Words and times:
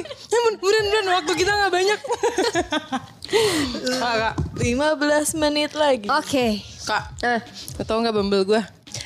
selesai. 0.00 0.30
Ya 0.32 0.38
buruan 0.56 1.06
waktu 1.20 1.32
kita 1.36 1.50
nggak 1.52 1.72
banyak. 1.72 2.00
kak, 4.02 4.14
kak, 4.20 4.34
15 4.60 5.40
menit 5.40 5.72
lagi. 5.76 6.08
Oke. 6.08 6.60
kak, 6.84 7.04
Nah. 7.22 7.40
Kau 7.78 7.84
tau 7.84 7.98
nggak 8.00 8.14
bumble 8.14 8.44
gue? 8.44 8.62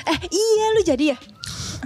Eh 0.07 0.19
iya 0.30 0.64
lu 0.75 0.83
jadi 0.83 1.05
ya? 1.14 1.19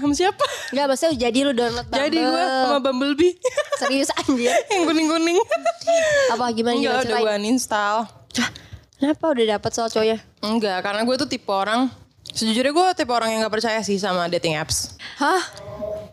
Sama 0.01 0.15
siapa? 0.17 0.45
Enggak 0.73 0.87
maksudnya 0.89 1.29
jadi 1.29 1.39
lu 1.45 1.53
download 1.53 1.85
Bumble. 1.89 2.01
Jadi 2.09 2.17
gue 2.25 2.45
sama 2.65 2.79
Bumblebee 2.81 3.33
Serius 3.77 4.09
anjir. 4.17 4.49
yang 4.73 4.83
kuning-kuning. 4.89 5.37
Apa 6.33 6.45
gimana 6.57 6.77
Enggak, 6.79 7.05
udah 7.05 7.17
gue 7.21 7.33
uninstall. 7.37 7.99
Hah, 8.41 8.51
Kenapa 9.01 9.25
udah 9.33 9.45
dapet 9.57 9.71
soal 9.73 9.89
cowoknya? 9.93 10.19
Enggak, 10.41 10.79
karena 10.85 11.05
gue 11.05 11.17
tuh 11.21 11.29
tipe 11.29 11.49
orang 11.49 11.89
Sejujurnya 12.31 12.71
gue 12.71 12.87
tipe 12.95 13.11
orang 13.11 13.35
yang 13.35 13.41
gak 13.43 13.55
percaya 13.59 13.81
sih 13.83 13.99
sama 13.99 14.31
dating 14.31 14.55
apps 14.55 14.95
Hah? 15.19 15.43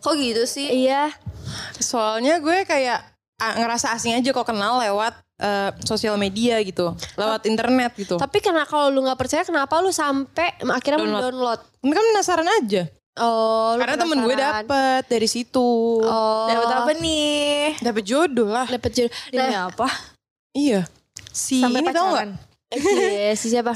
Kok 0.02 0.16
gitu 0.18 0.44
sih? 0.50 0.88
Iya. 0.88 1.12
Soalnya 1.80 2.38
gue 2.38 2.64
kayak 2.64 3.00
ah, 3.38 3.54
ngerasa 3.56 3.92
asing 3.92 4.14
aja 4.14 4.30
kok 4.30 4.44
kenal 4.44 4.78
lewat 4.78 5.14
eh, 5.38 5.70
sosial 5.82 6.16
media 6.16 6.58
gitu 6.62 6.94
Lewat 7.14 7.46
internet 7.46 7.94
gitu 7.94 8.16
Tapi 8.16 8.38
karena 8.40 8.64
kalau 8.64 8.90
lu 8.90 9.02
nggak 9.02 9.16
percaya 9.16 9.42
kenapa 9.42 9.78
lu 9.78 9.90
sampai 9.90 10.58
akhirnya 10.64 11.00
Download. 11.00 11.22
mendownload? 11.24 11.60
Kan 11.84 12.06
penasaran 12.08 12.50
aja 12.56 12.84
Oh, 13.18 13.74
lu 13.74 13.82
Karena 13.82 13.98
temen 13.98 14.18
gue 14.22 14.36
dapet 14.36 15.04
dari 15.08 15.26
situ 15.26 15.70
Oh. 16.02 16.46
Dapat 16.46 16.70
apa 16.72 16.92
nih? 16.94 17.78
Dapet 17.80 18.04
jodoh 18.04 18.46
lah 18.48 18.66
Dapet 18.66 18.92
jodoh. 18.92 19.14
Demi 19.28 19.50
Nah, 19.50 19.70
apa? 19.70 19.88
Iya 20.52 20.86
Si 21.30 21.58
Sampai 21.60 21.82
ini 21.82 21.90
tau 21.90 22.14
pacaran. 22.14 22.30
gak? 22.34 22.46
iya, 22.78 23.32
si 23.34 23.48
siapa? 23.48 23.74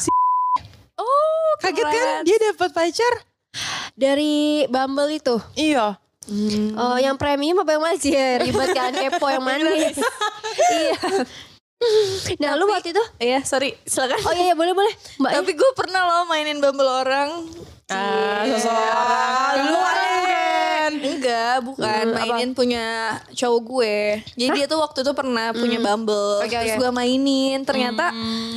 Oh, 0.93 1.49
Kaget 1.57 1.85
kan 1.85 2.07
dia 2.21 2.37
dapet 2.39 2.69
pacar 2.69 3.13
Dari 3.91 4.65
Bumble 4.65 5.11
itu. 5.13 5.35
Iya 5.53 6.00
Oh, 6.77 7.01
yang 7.01 7.17
premium 7.17 7.65
apa 7.65 7.75
yang 7.75 7.83
masih 7.83 8.13
ribet 8.45 8.69
kan 8.77 8.93
kepo 8.93 9.25
yang 9.27 9.41
mana? 9.41 9.73
iya. 9.73 10.97
Nah, 12.37 12.53
lu 12.61 12.69
waktu 12.69 12.93
itu? 12.93 13.03
Iya, 13.17 13.41
sorry. 13.41 13.73
Silakan. 13.89 14.21
Oh 14.29 14.33
iya, 14.37 14.53
iya 14.53 14.55
boleh 14.55 14.77
boleh. 14.77 14.93
Mbak 15.17 15.31
Tapi 15.33 15.51
gue 15.57 15.71
pernah 15.73 16.05
loh 16.05 16.29
mainin 16.29 16.61
Bumble 16.61 16.85
orang. 16.85 17.49
Ah, 17.89 18.45
seseorang 18.45 19.65
Lu 19.65 19.75
Kemarin. 19.81 20.40
Enggak, 21.03 21.55
bukan. 21.61 21.83
Hmm, 22.05 22.13
apa? 22.13 22.25
mainin 22.29 22.51
punya 22.51 22.85
cowok 23.31 23.61
gue. 23.61 23.97
Jadi 24.35 24.49
dia 24.53 24.65
tuh 24.65 24.79
waktu 24.79 25.01
itu 25.01 25.11
pernah 25.11 25.49
punya 25.51 25.79
Bumble. 25.79 26.39
Oke, 26.39 26.51
Terus 26.51 26.71
oke. 26.71 26.79
gue 26.79 26.91
mainin. 26.91 27.59
Ternyata 27.61 28.13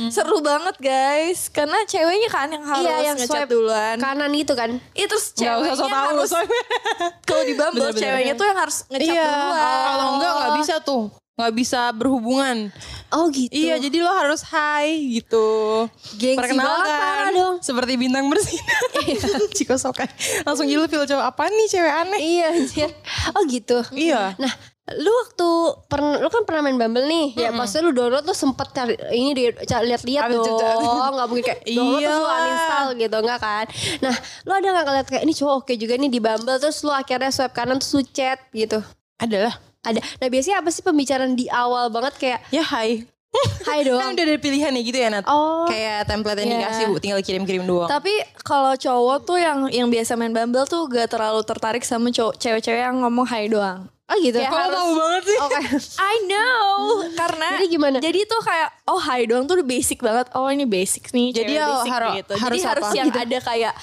seru 0.07 0.39
banget 0.39 0.75
guys. 0.77 1.49
Karena 1.49 1.81
ceweknya 1.83 2.29
kan 2.29 2.47
yang 2.47 2.63
harus 2.63 2.85
Iya, 2.85 2.95
yang 3.03 3.17
ngechat 3.17 3.43
swipe 3.43 3.49
duluan. 3.49 3.97
kanan 3.97 4.31
itu 4.31 4.53
kan. 4.53 4.69
Itu 4.91 5.07
terus 5.07 5.31
ceweknya 5.33 5.73
usah 5.73 5.87
harus 5.87 6.29
soalnya 6.29 6.61
kalau 7.27 7.43
di 7.43 7.53
Bumble 7.53 7.79
Bener-bener. 7.83 8.01
ceweknya 8.01 8.33
tuh 8.35 8.45
yang 8.45 8.57
harus 8.57 8.77
ngechat 8.87 9.09
Iya 9.09 9.25
duluan. 9.25 9.83
Kalau 9.85 10.07
enggak 10.13 10.31
gak 10.35 10.51
bisa 10.59 10.75
tuh 10.79 11.03
Gak 11.35 11.51
bisa 11.51 11.91
berhubungan 11.91 12.71
Oh 13.11 13.27
gitu. 13.27 13.51
Iya 13.51 13.75
jadi 13.75 13.99
lo 13.99 14.07
harus 14.07 14.39
hai 14.55 15.19
gitu 15.19 15.83
Gengsi 16.15 16.55
parah 16.55 17.31
dong. 17.35 17.55
Seperti 17.59 17.99
bintang 17.99 18.31
bersinar 18.31 18.81
Ciko 19.55 19.75
Sokai 19.75 20.07
Langsung 20.47 20.63
ilfil 20.67 21.03
cowok 21.03 21.25
Apa 21.27 21.51
nih 21.51 21.67
cewek 21.67 21.91
aneh 21.91 22.19
Iya 22.23 22.45
anjir. 22.55 22.89
Oh 23.35 23.43
gitu. 23.51 23.83
Iya 23.91 24.39
Nah, 24.39 24.51
lu 24.93 25.09
waktu 25.09 25.49
pernah 25.89 26.21
lu 26.21 26.29
kan 26.29 26.45
pernah 26.45 26.61
main 26.69 26.77
Bumble 26.77 27.09
nih. 27.09 27.33
Ya 27.33 27.49
maksudnya 27.49 27.89
lu 27.89 27.91
download 27.97 28.21
lu 28.21 28.35
sempet 28.37 28.69
cari 28.69 28.93
ini 29.17 29.33
di 29.33 29.43
lihat-lihat 29.65 30.29
dong. 30.29 30.45
Enggak 30.45 31.25
mungkin 31.25 31.41
kayak 31.41 31.61
download 31.73 32.01
terus 32.05 32.13
lu 32.13 32.21
Iyalah. 32.21 32.37
uninstall 32.37 32.87
gitu 32.93 33.17
enggak 33.17 33.39
kan. 33.41 33.65
Nah, 34.05 34.15
lu 34.45 34.51
ada 34.53 34.67
enggak 34.69 34.85
ngeliat 34.85 35.07
kayak 35.09 35.23
ini 35.25 35.33
cowok 35.33 35.53
oke 35.65 35.73
juga 35.73 35.93
nih 35.97 36.11
di 36.13 36.19
Bumble 36.21 36.57
terus 36.61 36.77
lu 36.85 36.93
akhirnya 36.93 37.33
swipe 37.33 37.53
kanan 37.57 37.81
terus 37.81 37.97
lu 37.97 38.01
chat 38.13 38.37
gitu. 38.53 38.77
Adalah 39.17 39.57
Ada. 39.85 39.99
Nah, 40.01 40.27
biasanya 40.27 40.57
apa 40.59 40.69
sih 40.69 40.81
pembicaraan 40.81 41.33
di 41.33 41.45
awal 41.47 41.87
banget 41.87 42.13
kayak 42.15 42.39
Ya 42.49 42.61
hai 42.61 43.05
hai 43.67 43.79
Kan 43.79 43.85
doang. 43.85 44.11
udah 44.11 44.25
ada 44.25 44.37
pilihan 44.37 44.71
ya 44.71 44.81
gitu 44.81 44.97
ya 44.97 45.09
Nat 45.09 45.25
Oh. 45.25 45.65
Kayak 45.65 46.05
template 46.05 46.39
yang 46.39 46.49
Iya. 46.49 46.57
dikasih 46.61 46.83
bu 46.87 46.95
Tinggal 46.97 47.21
kirim-kirim 47.21 47.63
doang 47.63 47.87
Tapi 47.87 48.13
kalau 48.39 48.73
cowok 48.73 49.17
tuh 49.23 49.37
yang 49.37 49.67
yang 49.69 49.87
biasa 49.87 50.15
main 50.15 50.31
Bumble 50.31 50.63
tuh 50.63 50.87
gak 50.87 51.09
terlalu 51.09 51.41
tertarik 51.41 51.81
sama 51.81 52.09
cowok 52.09 52.35
cewek-cewek 52.35 52.81
yang 52.81 52.97
ngomong 52.97 53.25
hai 53.25 53.45
doang. 53.45 53.91
Oh 54.05 54.21
gitu. 54.21 54.37
Kayak 54.37 54.53
Kok 54.53 54.69
tahu 54.69 54.91
banget 54.93 55.23
sih 55.25 55.37
Oke. 55.41 55.59
I 56.13 56.15
know 56.29 56.69
karena 57.17 57.47
Jadi 57.57 57.65
gimana? 57.67 57.97
Jadi 57.97 58.19
tuh 58.29 58.37
kayak 58.37 58.69
oh 58.85 59.01
hai 59.01 59.25
doang 59.25 59.49
tuh 59.49 59.57
udah 59.57 59.65
basic 59.65 59.97
banget. 59.97 60.29
Oh 60.37 60.45
ini 60.45 60.69
basic 60.69 61.09
nih. 61.09 61.33
Jadi 61.33 61.51
cewek 61.51 61.57
ya 61.57 61.65
basic 61.73 61.89
haru- 61.89 62.13
gitu. 62.21 62.33
harus 62.37 62.61
Jadi 62.61 62.69
harus 62.69 62.85
apa? 62.85 62.93
yang 62.93 63.07
ada 63.09 63.37
kayak 63.41 63.73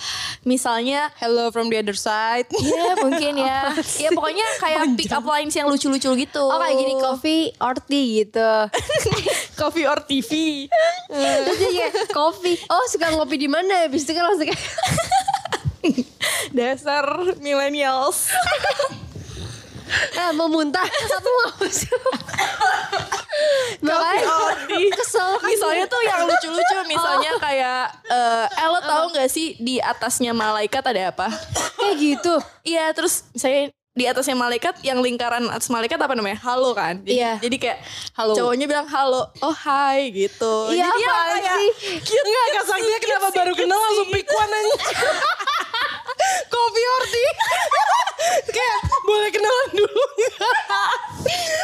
misalnya 0.47 1.11
Hello 1.19 1.51
from 1.51 1.67
the 1.67 1.79
other 1.83 1.99
side 1.99 2.47
ya 2.63 2.95
mungkin 3.03 3.35
ya. 3.35 3.75
ya 4.07 4.15
pokoknya 4.15 4.47
kayak 4.63 4.95
pick 4.95 5.11
up 5.11 5.27
lines 5.27 5.59
yang 5.59 5.67
lucu-lucu 5.67 6.15
gitu. 6.15 6.45
Oh 6.47 6.59
kayak 6.63 6.77
gini 6.79 6.95
coffee 7.03 7.45
or 7.59 7.75
tea 7.83 8.07
gitu. 8.23 8.51
coffee 9.59 9.91
or 9.91 9.99
TV. 10.07 10.31
Terus 11.11 11.59
dia 11.59 11.91
kayak 11.91 12.15
coffee. 12.15 12.63
Oh 12.71 12.87
suka 12.87 13.11
ngopi 13.11 13.43
di 13.43 13.51
mana? 13.51 13.91
Habis 13.91 14.07
itu 14.07 14.15
kan 14.15 14.31
langsung 14.31 14.47
kayak 14.47 14.63
Dasar 16.55 17.35
millennials. 17.43 18.31
Eh, 19.93 20.31
mau 20.35 20.49
muntah 20.49 20.85
satu 21.13 21.29
mau 21.29 21.51
Makanya 23.83 24.29
kesel 24.95 25.31
kan 25.41 25.49
misalnya 25.49 25.85
tuh 25.89 26.03
yang 26.05 26.21
lucu-lucu 26.29 26.77
misalnya 26.93 27.33
kayak 27.41 27.83
eh 28.07 28.47
eh, 28.47 28.69
lo 28.69 28.81
tau 28.85 29.09
gak 29.11 29.29
sih 29.29 29.57
di 29.59 29.81
atasnya 29.83 30.31
malaikat 30.33 30.85
ada 30.85 31.11
apa? 31.11 31.29
kayak 31.81 31.97
gitu. 31.99 32.35
Iya 32.63 32.93
terus 32.95 33.27
misalnya 33.35 33.75
di 33.93 34.09
atasnya 34.09 34.33
malaikat 34.33 34.81
yang 34.81 35.05
lingkaran 35.05 35.45
atas 35.53 35.69
malaikat 35.69 36.01
apa 36.01 36.17
namanya? 36.17 36.41
Halo 36.41 36.73
kan. 36.73 37.05
Jadi, 37.05 37.13
Iya. 37.13 37.33
jadi 37.45 37.57
kayak 37.61 37.79
Halo. 38.17 38.33
cowoknya 38.33 38.65
bilang 38.65 38.89
halo. 38.89 39.29
Oh 39.45 39.53
hai 39.53 40.09
gitu. 40.15 40.73
Iya, 40.73 40.89
jadi 40.89 41.03
ya 41.03 41.13
kayak 41.13 41.57
sih? 41.61 41.71
cute 42.01 42.25
Enggak 42.25 42.47
cute 42.57 43.01
kenapa 43.05 43.27
baru 43.37 43.53
cute 43.53 43.61
kenal 43.67 43.79
langsung 43.81 44.09
pick 44.09 44.29
one 44.33 44.53
aja 44.53 44.75
Coffee 46.53 46.87
or 46.87 47.05
tea 47.11 47.31
Kayak 48.55 48.79
boleh 49.03 49.31
kenalan 49.35 49.71
dulu 49.75 50.05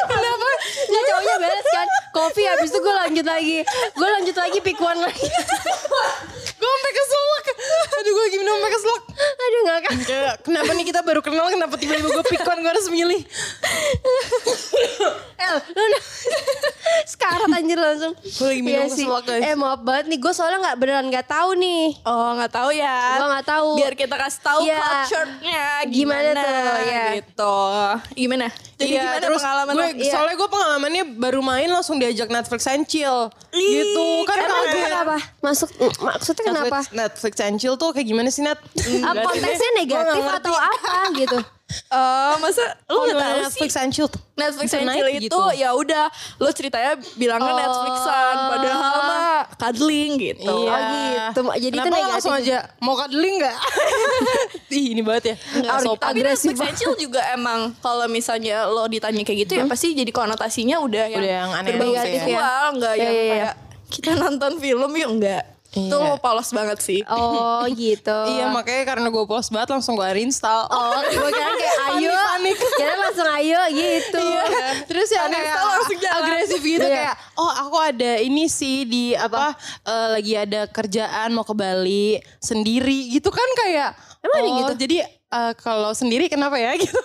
Kenapa 0.09 0.49
Nggak 0.89 1.03
cowoknya 1.09 1.35
beres 1.39 1.69
kan 1.71 1.89
Kopi 2.11 2.43
habis 2.45 2.69
itu 2.75 2.79
gue 2.83 2.95
lanjut 2.95 3.27
lagi. 3.39 3.63
Gue 3.95 4.09
lanjut 4.19 4.37
lagi 4.37 4.59
pick 4.59 4.79
one 4.83 4.99
lagi. 4.99 5.27
Gue 6.59 6.69
sampai 6.75 6.93
keselak. 6.93 7.45
Aduh 8.03 8.13
gue 8.13 8.27
gimana 8.35 8.51
sampai 8.51 8.73
keselak. 8.75 9.03
Aduh 9.19 9.61
gak 9.65 9.81
kan 9.83 9.97
Kenapa 10.45 10.71
nih 10.75 10.85
kita 10.87 11.01
baru 11.03 11.21
kenal 11.25 11.51
Kenapa 11.51 11.75
tiba-tiba 11.75 12.09
gue 12.11 12.25
pick 12.29 12.45
one 12.45 12.61
Gue 12.63 12.71
harus 12.71 12.87
milih 12.91 13.21
El 15.39 15.57
lu 15.75 15.83
udah 15.83 16.03
Sekarat 17.09 17.51
anjir 17.51 17.79
langsung 17.79 18.15
Gue 18.39 18.47
lagi 18.49 18.63
minum 18.63 18.79
Iya 18.81 18.85
sih. 18.89 19.03
keselak 19.03 19.25
guys 19.25 19.43
Eh 19.43 19.55
maaf 19.55 19.81
banget 19.81 20.05
nih 20.07 20.19
Gue 20.19 20.31
soalnya 20.31 20.59
gak 20.65 20.79
beneran 20.79 21.07
gak 21.09 21.27
tahu 21.27 21.51
nih 21.55 21.85
Oh 22.03 22.31
nggak 22.33 22.53
tahu 22.53 22.71
ya. 22.71 22.99
Gue 23.15 23.27
gak 23.29 23.47
tahu 23.49 23.69
Biar 23.75 23.95
kita 23.95 24.15
kasih 24.15 24.41
tahu 24.41 24.61
Iya. 24.63 24.79
culture-nya 24.79 25.63
Gimana 25.85 26.31
gimana, 26.31 26.41
tuh, 26.41 26.79
ya. 26.85 27.05
gitu. 27.17 27.57
Gimana? 28.15 28.47
Jadi 28.79 28.89
Iya, 28.89 29.03
gimana 29.03 29.19
terus 29.21 29.41
pengalaman 29.41 29.73
gue, 29.73 29.83
lo? 29.83 29.89
Iya. 29.99 30.13
Soalnya 30.13 30.37
gue 30.37 30.49
pengalamannya 30.49 31.05
baru 31.19 31.41
main 31.41 31.69
langsung 31.69 31.97
diajak 31.97 32.29
Netflix 32.29 32.61
and 32.67 32.85
chill 32.85 33.27
Ih, 33.51 33.59
Gitu 33.75 34.07
Kan 34.23 34.39
kalau 34.41 34.65
gue 34.65 34.81
Kenapa? 34.81 35.17
Masuk 35.41 35.69
Maksudnya 35.99 36.45
kenapa? 36.47 36.79
Netflix, 36.79 36.95
Netflix 36.95 37.35
and 37.41 37.57
chill 37.59 37.75
tuh 37.75 37.91
kayak 37.91 38.07
gimana 38.07 38.29
sih 38.29 38.41
Nat? 38.41 38.63
Ah, 39.03 39.15
konteksnya 39.21 39.71
negatif 39.77 40.23
atau 40.33 40.55
apa 40.55 40.95
gitu 41.13 41.39
Eh, 41.69 42.35
masa 42.39 42.65
lu 42.87 42.97
Oh, 42.97 43.05
nggak 43.05 43.13
tahu 43.15 43.39
Netflix 43.45 43.71
sih? 43.71 43.79
and 43.79 43.91
chill 43.91 44.09
Netflix 44.35 44.73
and 44.73 44.89
chill 44.89 45.05
itu 45.07 45.21
gitu. 45.23 45.41
ya 45.53 45.71
udah 45.71 46.09
lo 46.37 46.49
ceritanya 46.51 46.97
bilangnya 47.15 47.53
Oh. 47.53 47.59
Netflixan 47.59 48.35
padahal 48.49 48.81
mah 49.03 49.23
cuddling 49.55 50.13
gitu. 50.17 50.49
Iya. 50.49 50.73
Oh 50.73 50.81
gitu. 50.81 51.41
Jadi 51.59 51.67
itu 51.69 51.77
Kenapa 51.79 51.93
negatif. 51.95 52.13
langsung 52.15 52.35
aja 52.35 52.57
mau 52.79 52.95
cuddling 52.95 53.35
gak? 53.39 53.57
Ih 54.71 54.87
ini 54.91 55.03
banget 55.03 55.25
ya 55.27 55.37
Nggak, 55.37 55.69
Gak 55.71 55.81
sopan 55.83 56.01
tapi 56.03 56.19
agresif 56.19 56.49
Netflix 56.51 56.65
and 56.67 56.77
chill 56.79 56.95
juga 56.99 57.21
emang 57.31 57.61
kalau 57.79 58.07
misalnya 58.07 58.65
lo 58.65 58.85
ditanya 58.87 59.21
kayak 59.21 59.39
gitu 59.45 59.53
ya 59.55 59.65
pasti 59.65 59.93
jadi 59.93 60.09
konotasinya 60.09 60.77
udah 60.79 61.05
yang, 61.07 61.21
Udah 61.21 61.33
yang 61.37 61.51
aneh-aneh 61.53 61.79
berbau 61.79 61.93
gitu 62.01 62.31
ya. 62.31 62.49
nggak 62.71 62.95
Iya, 62.95 63.03
yang 63.03 63.13
iya, 63.13 63.23
iya. 63.23 63.33
kayak 63.35 63.55
kita 63.89 64.11
nonton 64.15 64.53
film 64.57 64.91
yuk 64.91 65.11
enggak. 65.11 65.45
Iya. 65.69 65.85
Itu 65.93 65.99
polos 66.19 66.49
banget 66.49 66.79
sih. 66.81 67.01
Oh 67.05 67.61
gitu 67.69 68.19
Iya 68.33 68.49
makanya 68.49 68.89
karena 68.89 69.07
gue 69.07 69.25
post 69.25 69.53
banget 69.53 69.69
langsung 69.69 69.95
gue 69.95 70.07
uninstall 70.07 70.65
Oh 70.65 70.97
gue 71.03 71.29
kira 71.29 71.53
kayak 71.53 71.77
ayo 71.93 72.09
Panik. 72.09 72.57
Kira 72.57 72.95
langsung 72.97 73.29
ayo 73.29 73.61
gitu 73.69 74.17
Iya. 74.19 74.45
Terus 74.85 75.09
ya 75.09 75.29
kayak 75.29 75.57
langsung 75.61 75.99
jalan. 75.99 76.21
agresif 76.25 76.61
gitu 76.61 76.83
Iya. 76.83 77.13
kayak 77.13 77.15
oh 77.37 77.53
aku 77.53 77.77
ada 77.79 78.13
ini 78.17 78.49
sih 78.49 78.85
di 78.85 79.13
apa 79.13 79.53
eh, 79.85 80.09
lagi 80.17 80.33
ada 80.35 80.65
kerjaan 80.67 81.33
mau 81.33 81.45
ke 81.45 81.53
Bali 81.53 82.17
sendiri 82.39 83.13
gitu 83.13 83.29
kan 83.29 83.49
kayak 83.59 83.93
Emang 84.19 84.51
oh, 84.51 84.57
gitu? 84.59 84.73
Jadi 84.83 84.97
eh, 85.05 85.53
kalau 85.55 85.93
sendiri 85.93 86.27
kenapa 86.27 86.57
ya 86.57 86.75
gitu. 86.81 86.99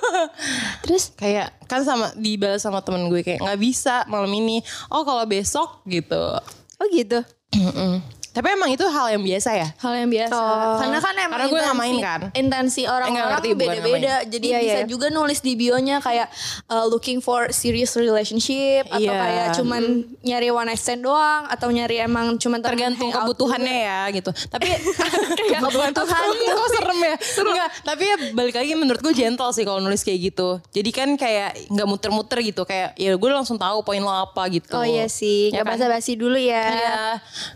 Terus 0.81 1.12
kayak 1.13 1.54
kan 1.68 1.83
sama 1.83 2.09
dibalas 2.16 2.57
sama 2.59 2.80
temen 2.80 3.06
gue 3.06 3.21
kayak 3.21 3.38
nggak 3.38 3.59
bisa 3.59 4.07
malam 4.07 4.31
ini. 4.31 4.63
Oh 4.88 5.04
kalau 5.04 5.21
besok 5.24 5.83
gitu. 5.86 6.39
Oh 6.80 6.88
gitu 6.89 7.21
Mm-mm. 7.54 8.22
Tapi 8.33 8.47
emang 8.50 8.65
itu 8.68 8.81
hal 8.83 9.07
yang 9.09 9.21
biasa 9.21 9.50
ya? 9.53 9.68
hal 9.75 9.94
yang 9.95 10.09
biasa. 10.09 10.33
Oh. 10.33 10.75
Karena 10.75 10.97
kan 10.97 11.13
emang 11.15 11.31
Karena 11.31 11.45
gue 11.47 11.59
nggak 11.62 11.77
main 11.77 11.89
intensi- 11.91 12.03
kan. 12.03 12.21
Intensi 12.33 12.81
nggak 12.81 12.91
orang-orang 12.91 13.30
nggak 13.30 13.56
beda-beda. 13.56 14.15
Jadi 14.25 14.47
Iya, 14.47 14.59
bisa 14.59 14.80
iya. 14.80 14.85
juga 14.85 15.07
nulis 15.07 15.39
di 15.39 15.53
bionya 15.53 15.97
kayak 16.00 16.27
uh, 16.68 16.85
looking 16.85 17.18
for 17.18 17.47
serious 17.50 17.94
relationship 17.94 18.85
atau 18.88 19.00
Iya. 19.00 19.13
kayak 19.15 19.47
cuman 19.56 19.81
nyari 20.19 20.50
one 20.50 20.65
night 20.65 20.77
stand 20.77 21.01
doang 21.01 21.45
atau 21.45 21.69
nyari 21.69 22.00
emang 22.00 22.35
cuman 22.35 22.59
tergantung 22.59 23.07
kebutuhannya 23.07 23.75
ya 23.83 24.00
gitu. 24.12 24.33
Tapi 24.50 24.65
kebutuhan 25.53 25.91
Serem, 25.94 26.33
kok 26.35 26.68
serem 26.69 27.00
ya? 27.00 27.15
Enggak, 27.44 27.69
tapi 27.83 28.03
ya 28.03 28.15
balik 28.33 28.56
lagi 28.56 28.74
menurut 28.74 29.00
gue 29.00 29.13
gentle 29.13 29.51
sih 29.51 29.62
kalau 29.62 29.77
nulis 29.77 30.01
kayak 30.01 30.33
gitu. 30.33 30.57
Jadi 30.71 30.89
kan 30.89 31.09
kayak 31.13 31.69
nggak 31.69 31.85
muter-muter 31.85 32.41
gitu 32.41 32.63
kayak 32.63 32.95
ya 32.95 33.13
gue 33.13 33.30
langsung 33.30 33.56
tahu 33.56 33.83
poin 33.83 34.00
lo 34.00 34.09
apa 34.09 34.50
gitu. 34.50 34.74
Oh 34.74 34.81
iya 34.81 35.06
sih, 35.06 35.47
Ya 35.47 35.62
nggak 35.62 35.65
kan? 35.65 35.71
basa-basi 35.77 36.15
dulu 36.15 36.35
ya. 36.35 36.63
Iya, 36.65 36.97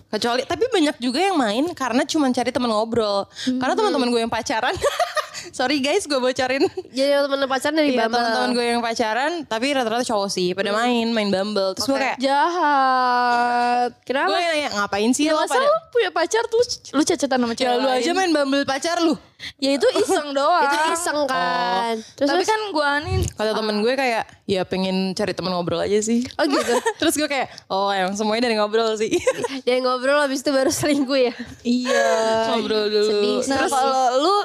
kecuali 0.09 0.45
tapi 0.45 0.66
banyak 0.69 0.95
juga 1.01 1.19
yang 1.19 1.35
main 1.39 1.65
karena 1.73 2.03
cuma 2.03 2.29
cari 2.31 2.49
teman 2.51 2.69
ngobrol. 2.71 3.25
Karena 3.45 3.73
teman-teman 3.73 4.07
gue 4.11 4.21
yang 4.23 4.31
pacaran, 4.31 4.73
sorry 5.51 5.79
guys, 5.79 6.03
gue 6.03 6.17
bocorin. 6.17 6.63
Jadi 6.87 7.09
temen 7.13 7.45
pacaran 7.45 7.73
dari 7.73 7.89
Iya 7.89 7.99
Bumble. 8.01 8.17
teman-teman 8.17 8.49
gue 8.51 8.65
yang 8.67 8.81
pacaran, 8.81 9.31
tapi 9.43 9.65
rata-rata 9.71 10.03
cowok 10.03 10.27
sih, 10.27 10.51
pada 10.51 10.71
main, 10.71 11.09
main 11.09 11.27
Bumble. 11.27 11.73
Terus 11.73 11.87
gue 11.87 11.97
kayak, 11.97 12.17
Jahat. 12.17 13.89
Kenapa? 14.03 14.27
gue 14.29 14.39
nanya 14.39 14.69
ngapain 14.75 15.11
sih 15.11 15.25
Ya 15.25 15.33
lo 15.33 15.41
masa 15.41 15.55
pada? 15.55 15.63
lu 15.63 15.75
punya 15.89 16.09
pacar 16.09 16.43
tuh 16.45 16.61
lu 16.91 17.01
cecetan 17.01 17.37
sama 17.37 17.51
Ya 17.51 17.57
cewek 17.57 17.75
lu 17.75 17.87
lain? 17.87 17.99
aja 17.99 18.11
main 18.13 18.31
Bumble 18.31 18.63
pacar 18.63 18.97
lu. 18.99 19.15
Ya 19.55 19.71
itu 19.71 19.85
iseng 19.95 20.33
doang. 20.37 20.63
Itu 20.63 20.77
iseng 20.91 21.19
kan. 21.25 21.95
Terus 22.13 22.27
Tapi 22.27 22.41
terus- 22.41 22.49
kan 22.49 22.61
gua 22.71 22.89
nih 22.99 23.21
Kata 23.29 23.51
temen 23.53 23.75
gue 23.79 23.93
kayak, 23.93 24.23
ya 24.45 24.61
pengen 24.63 24.95
cari 25.13 25.31
teman 25.31 25.51
ngobrol 25.51 25.77
aja 25.77 25.99
sih. 25.99 26.25
Oh 26.35 26.45
gitu. 26.45 26.73
Terus 26.99 27.13
gue 27.15 27.27
kayak, 27.27 27.47
oh 27.67 27.89
emang 27.89 28.13
semuanya 28.13 28.43
dari 28.43 28.57
ngobrol 28.57 28.95
sih. 28.95 29.13
Dia 29.61 29.77
ngobrol 29.79 30.17
habis 30.17 30.41
itu 30.41 30.49
baru 30.49 30.69
selingkuh 30.69 31.19
ya. 31.21 31.33
iya. 31.61 32.09
ngobrol 32.49 32.87
dulu. 32.87 33.45
Nah 33.45 33.61
kalau 33.63 34.01
lu 34.19 34.35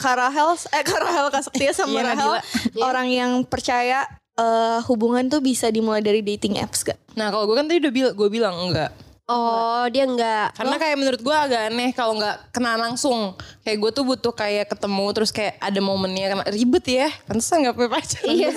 Karahel, 0.00 0.50
eh 0.56 0.82
Karahel 0.82 1.28
Kasaktia 1.28 1.70
sama 1.70 1.92
Iya, 1.94 2.04
Rahel, 2.10 2.32
Nabila. 2.34 2.80
orang 2.82 3.08
yang 3.08 3.32
percaya 3.44 4.08
eh, 4.34 4.78
hubungan 4.88 5.28
tuh 5.28 5.38
bisa 5.38 5.68
dimulai 5.68 6.00
dari 6.00 6.20
dating 6.20 6.56
apps 6.56 6.80
gak? 6.82 6.96
Nah 7.12 7.28
kalau 7.28 7.44
gue 7.44 7.54
kan 7.54 7.68
tadi 7.68 7.78
udah 7.78 7.92
bilang, 7.92 8.14
gue 8.14 8.28
bilang 8.28 8.56
enggak. 8.58 8.90
Oh, 9.26 9.86
dia 9.86 10.10
enggak. 10.10 10.58
Karena 10.58 10.74
kayak 10.74 10.96
menurut 10.98 11.20
gue 11.22 11.30
agak 11.30 11.70
aneh 11.70 11.94
kalau 11.94 12.18
nggak 12.18 12.50
kena 12.50 12.74
langsung. 12.74 13.38
Kayak 13.62 13.78
gue 13.78 13.90
tuh 13.94 14.02
butuh 14.02 14.34
kayak 14.34 14.66
ketemu 14.66 15.06
terus 15.14 15.30
kayak 15.30 15.54
ada 15.62 15.78
momennya 15.78 16.34
karena 16.34 16.44
ribet 16.50 16.82
ya. 16.90 17.06
Pantesan 17.30 17.62
nggak 17.62 17.78
punya 17.78 17.90
pacar. 17.94 18.22
Iya, 18.26 18.50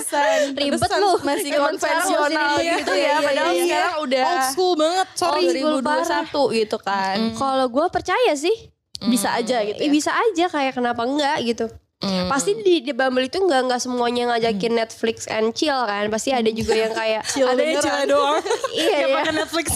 ribet 0.50 0.82
Pantesan. 0.82 0.98
lu. 0.98 1.12
Masih 1.22 1.50
konvensional 1.54 2.26
masih 2.26 2.34
ribet. 2.58 2.78
gitu 2.82 2.90
Iya, 2.90 2.98
ya, 2.98 3.06
iya, 3.06 3.16
padahal 3.22 3.52
iya. 3.54 3.62
sekarang 3.62 3.94
udah 4.02 4.26
Old 4.26 4.44
school 4.50 4.72
banget, 4.74 5.06
sorry. 5.14 5.42
oh, 5.62 5.78
2021 5.78 6.58
gitu 6.58 6.76
kan. 6.82 7.16
Kalau 7.38 7.66
gue 7.70 7.86
percaya 7.86 8.32
sih. 8.34 8.56
Bisa 9.00 9.32
aja 9.32 9.60
gitu 9.60 9.78
Eh, 9.78 9.88
ya. 9.88 9.92
bisa 9.92 10.10
aja 10.10 10.44
kayak 10.48 10.72
kenapa 10.72 11.02
enggak 11.02 11.38
gitu. 11.42 11.66
Hmm. 11.98 12.28
Pasti 12.28 12.52
di, 12.60 12.84
di 12.84 12.92
Bumble 12.92 13.24
itu 13.24 13.40
enggak 13.40 13.64
enggak 13.64 13.80
semuanya 13.80 14.28
ngajakin 14.28 14.76
Netflix 14.76 15.24
and 15.24 15.52
chill 15.52 15.76
kan. 15.78 16.04
Pasti 16.08 16.30
ada 16.30 16.46
juga 16.46 16.76
yang 16.76 16.92
kayak 16.92 17.22
ada 17.48 17.56
yang 17.56 17.80
cewek 17.80 18.04
doang. 18.06 18.36
Iya, 18.76 18.96
iya. 19.00 19.14
pakai 19.14 19.32
Netflix. 19.32 19.66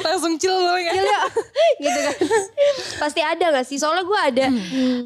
Langsung 0.00 0.36
chill 0.36 0.52
doang 0.52 0.82
ya. 0.82 0.92
chill 0.92 1.06
yuk 1.06 1.24
gitu 1.78 1.98
kan. 2.02 2.14
Pasti 2.98 3.20
ada 3.20 3.44
gak 3.52 3.64
sih? 3.64 3.76
Soalnya 3.76 4.04
gue 4.04 4.18
ada 4.20 4.46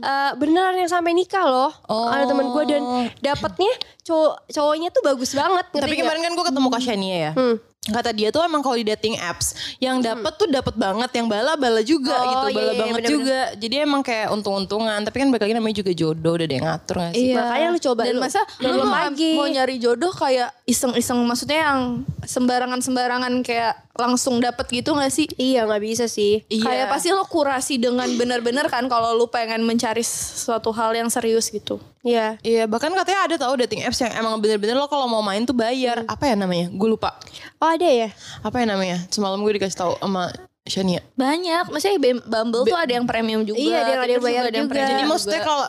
eh, 0.01 0.31
beneran 0.35 0.75
yang 0.75 0.91
sampai 0.91 1.15
nikah 1.15 1.45
loh. 1.45 1.71
Ada 1.87 2.27
teman 2.27 2.51
gue 2.51 2.65
dan 2.67 2.83
dapatnya 3.21 3.71
cowok 4.03 4.51
cowoknya 4.51 4.89
tuh 4.91 5.03
bagus 5.05 5.31
banget. 5.33 5.67
Tapi 5.71 5.87
nggak? 5.87 6.03
kemarin 6.03 6.21
kan 6.21 6.33
gue 6.35 6.47
ketemu 6.47 6.67
Kak 6.69 6.83
Shania 6.83 7.17
ya. 7.21 7.33
Hmm. 7.35 7.57
Kata 7.91 8.11
dia 8.11 8.29
tuh 8.29 8.41
emang 8.41 8.61
kalau 8.61 8.75
di 8.75 8.87
dating 8.87 9.17
apps 9.17 9.53
yang 9.79 9.99
dapat 9.99 10.33
tuh 10.35 10.47
dapat 10.47 10.75
banget, 10.75 11.11
yang 11.13 11.27
bala-bala 11.27 11.83
juga 11.83 12.13
Oh, 12.13 12.25
gitu, 12.25 12.47
iya, 12.47 12.57
bala 12.57 12.63
iya, 12.65 12.79
banget 12.79 12.95
bener-bener. 12.97 13.11
juga. 13.11 13.41
Jadi 13.57 13.75
emang 13.77 14.01
kayak 14.01 14.27
untung-untungan. 14.31 14.99
Tapi 15.03 15.17
kan 15.17 15.29
balik 15.29 15.43
lagi 15.43 15.55
namanya 15.55 15.77
juga 15.77 15.93
jodoh, 15.93 16.33
udah 16.33 16.47
ada 16.47 16.55
yang 16.55 16.67
ngatur 16.67 16.97
gak 16.97 17.13
sih? 17.13 17.23
Iya. 17.27 17.37
Makanya 17.41 17.67
lu 17.69 17.79
coba 17.81 18.01
Dan 18.03 18.15
lu. 18.15 18.21
masa 18.21 18.41
lu 18.57 18.67
Belum 18.71 18.87
mau, 18.87 18.95
lagi. 18.97 19.31
mau 19.35 19.47
nyari 19.47 19.77
jodoh 19.77 20.13
kayak 20.13 20.49
iseng-iseng 20.65 21.19
maksudnya 21.21 21.59
yang 21.65 21.81
sembarangan-sembarangan 22.23 23.33
kayak 23.43 23.75
langsung 23.93 24.39
dapet 24.39 24.67
gitu 24.71 24.95
gak 24.95 25.11
sih? 25.11 25.27
Iya 25.35 25.67
nggak 25.67 25.83
bisa 25.83 26.05
sih. 26.07 26.47
Iya. 26.47 26.65
Kayak 26.65 26.87
pasti 26.89 27.09
lo 27.11 27.25
kurasi 27.25 27.77
dengan 27.77 28.07
benar-benar 28.15 28.67
kan 28.67 28.87
kalau 28.87 29.13
lu 29.13 29.27
pengen 29.27 29.61
mencari 29.61 30.01
suatu 30.03 30.71
hal 30.71 30.95
yang 30.95 31.09
serius 31.09 31.51
gitu. 31.51 31.83
Iya. 32.01 32.39
Iya, 32.41 32.65
bahkan 32.65 32.89
katanya 32.91 33.21
ada 33.27 33.37
tau 33.37 33.53
dating 33.55 33.85
apps 33.85 34.01
yang 34.01 34.15
emang 34.15 34.39
bener-bener 34.39 34.73
lo 34.73 34.87
kalau 34.87 35.05
mau 35.05 35.21
main 35.21 35.43
tuh 35.43 35.53
bayar. 35.53 36.07
Apa 36.07 36.27
ya 36.27 36.35
namanya? 36.35 36.71
Gue 36.71 36.89
lupa. 36.91 37.19
Oh 37.59 37.69
ada 37.69 37.85
ya? 37.85 38.09
Apa 38.41 38.63
ya 38.63 38.67
namanya? 38.67 39.05
Semalam 39.11 39.37
gue 39.41 39.53
dikasih 39.55 39.77
tahu 39.77 39.93
sama 39.99 40.33
Shania. 40.65 41.03
Banyak, 41.15 41.69
maksudnya 41.69 41.99
Bum- 41.99 42.25
Bumble 42.25 42.63
tuh 42.65 42.79
ada 42.79 42.93
yang 42.93 43.05
premium 43.05 43.43
juga. 43.43 43.59
Iya, 43.59 43.77
ada 43.77 43.91
yang- 43.91 44.03
ada 44.07 44.15
bayar 44.23 44.43
ada 44.45 44.55
yang 44.55 44.69
juga. 44.69 44.75
premium 44.77 44.89
Jadi 44.89 45.03
juga. 45.03 45.13
maksudnya 45.13 45.41
kalau 45.43 45.67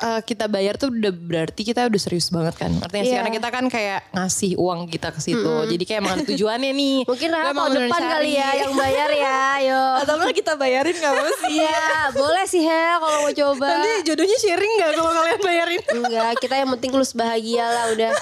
uh, 0.00 0.20
kita 0.20 0.44
bayar 0.46 0.74
tuh 0.74 0.88
udah 0.88 1.10
berarti 1.10 1.62
kita 1.62 1.84
udah 1.84 2.00
serius 2.00 2.28
banget 2.28 2.54
kan. 2.56 2.72
Artinya 2.76 3.02
sih 3.02 3.10
Iya. 3.10 3.18
karena 3.20 3.32
kita 3.32 3.48
kan 3.48 3.64
kayak 3.66 4.00
ngasih 4.10 4.52
uang 4.56 4.80
kita 4.86 5.08
ke 5.10 5.20
situ. 5.20 5.52
Jadi 5.66 5.82
kayak 5.82 6.00
emang 6.00 6.18
tujuannya 6.22 6.72
nih. 6.72 6.98
Mungkin 7.10 7.28
Rara 7.28 7.50
beneran 7.50 7.86
depan 7.86 8.00
cari. 8.00 8.12
kali 8.12 8.30
ya 8.34 8.48
yang 8.58 8.72
bayar 8.72 9.10
ya. 9.10 9.36
Ayo. 9.60 9.82
atau 10.00 10.14
enggak 10.18 10.34
kita 10.34 10.52
bayarin 10.54 10.94
gak 10.94 11.12
mau 11.12 11.30
sih? 11.42 11.56
Iya, 11.56 11.86
boleh 12.10 12.44
sih 12.44 12.62
Hel 12.62 12.96
kalau 12.98 13.18
mau 13.20 13.32
coba. 13.32 13.66
Nanti 13.70 13.90
jodohnya 14.04 14.36
sharing 14.36 14.72
gak 14.76 14.90
kalau 14.94 15.12
kalian 15.12 15.40
bayarin? 15.40 15.82
Enggak, 15.90 16.32
kita 16.38 16.54
yang 16.56 16.70
penting 16.74 16.90
lu 16.90 17.04
bahagia 17.14 17.64
lah 17.64 17.84
udah. 17.90 18.12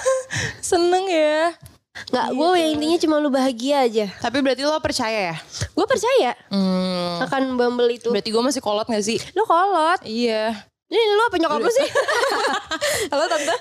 Seneng 0.59 1.05
ya. 1.05 1.53
Enggak, 2.09 2.27
gue 2.31 2.47
yang 2.55 2.71
intinya 2.73 2.97
cuma 2.99 3.15
lu 3.17 3.29
bahagia 3.29 3.85
aja. 3.85 4.05
Tapi 4.17 4.41
berarti 4.41 4.61
lo 4.61 4.77
percaya 4.77 5.19
ya? 5.29 5.35
Gue 5.71 5.85
percaya 5.85 6.33
Hmm. 6.49 7.21
akan 7.21 7.53
Bumble 7.53 7.89
itu. 7.91 8.09
Berarti 8.09 8.29
gue 8.29 8.43
masih 8.43 8.61
kolot 8.61 8.85
gak 8.85 9.01
sih? 9.01 9.21
Lu 9.33 9.45
kolot. 9.45 10.01
Iya. 10.01 10.57
Ini 10.93 11.01
lu 11.17 11.23
apa 11.25 11.37
nyokap 11.41 11.57
lu 11.57 11.71
sih? 11.73 11.89
Halo 13.11 13.25
tante. 13.25 13.55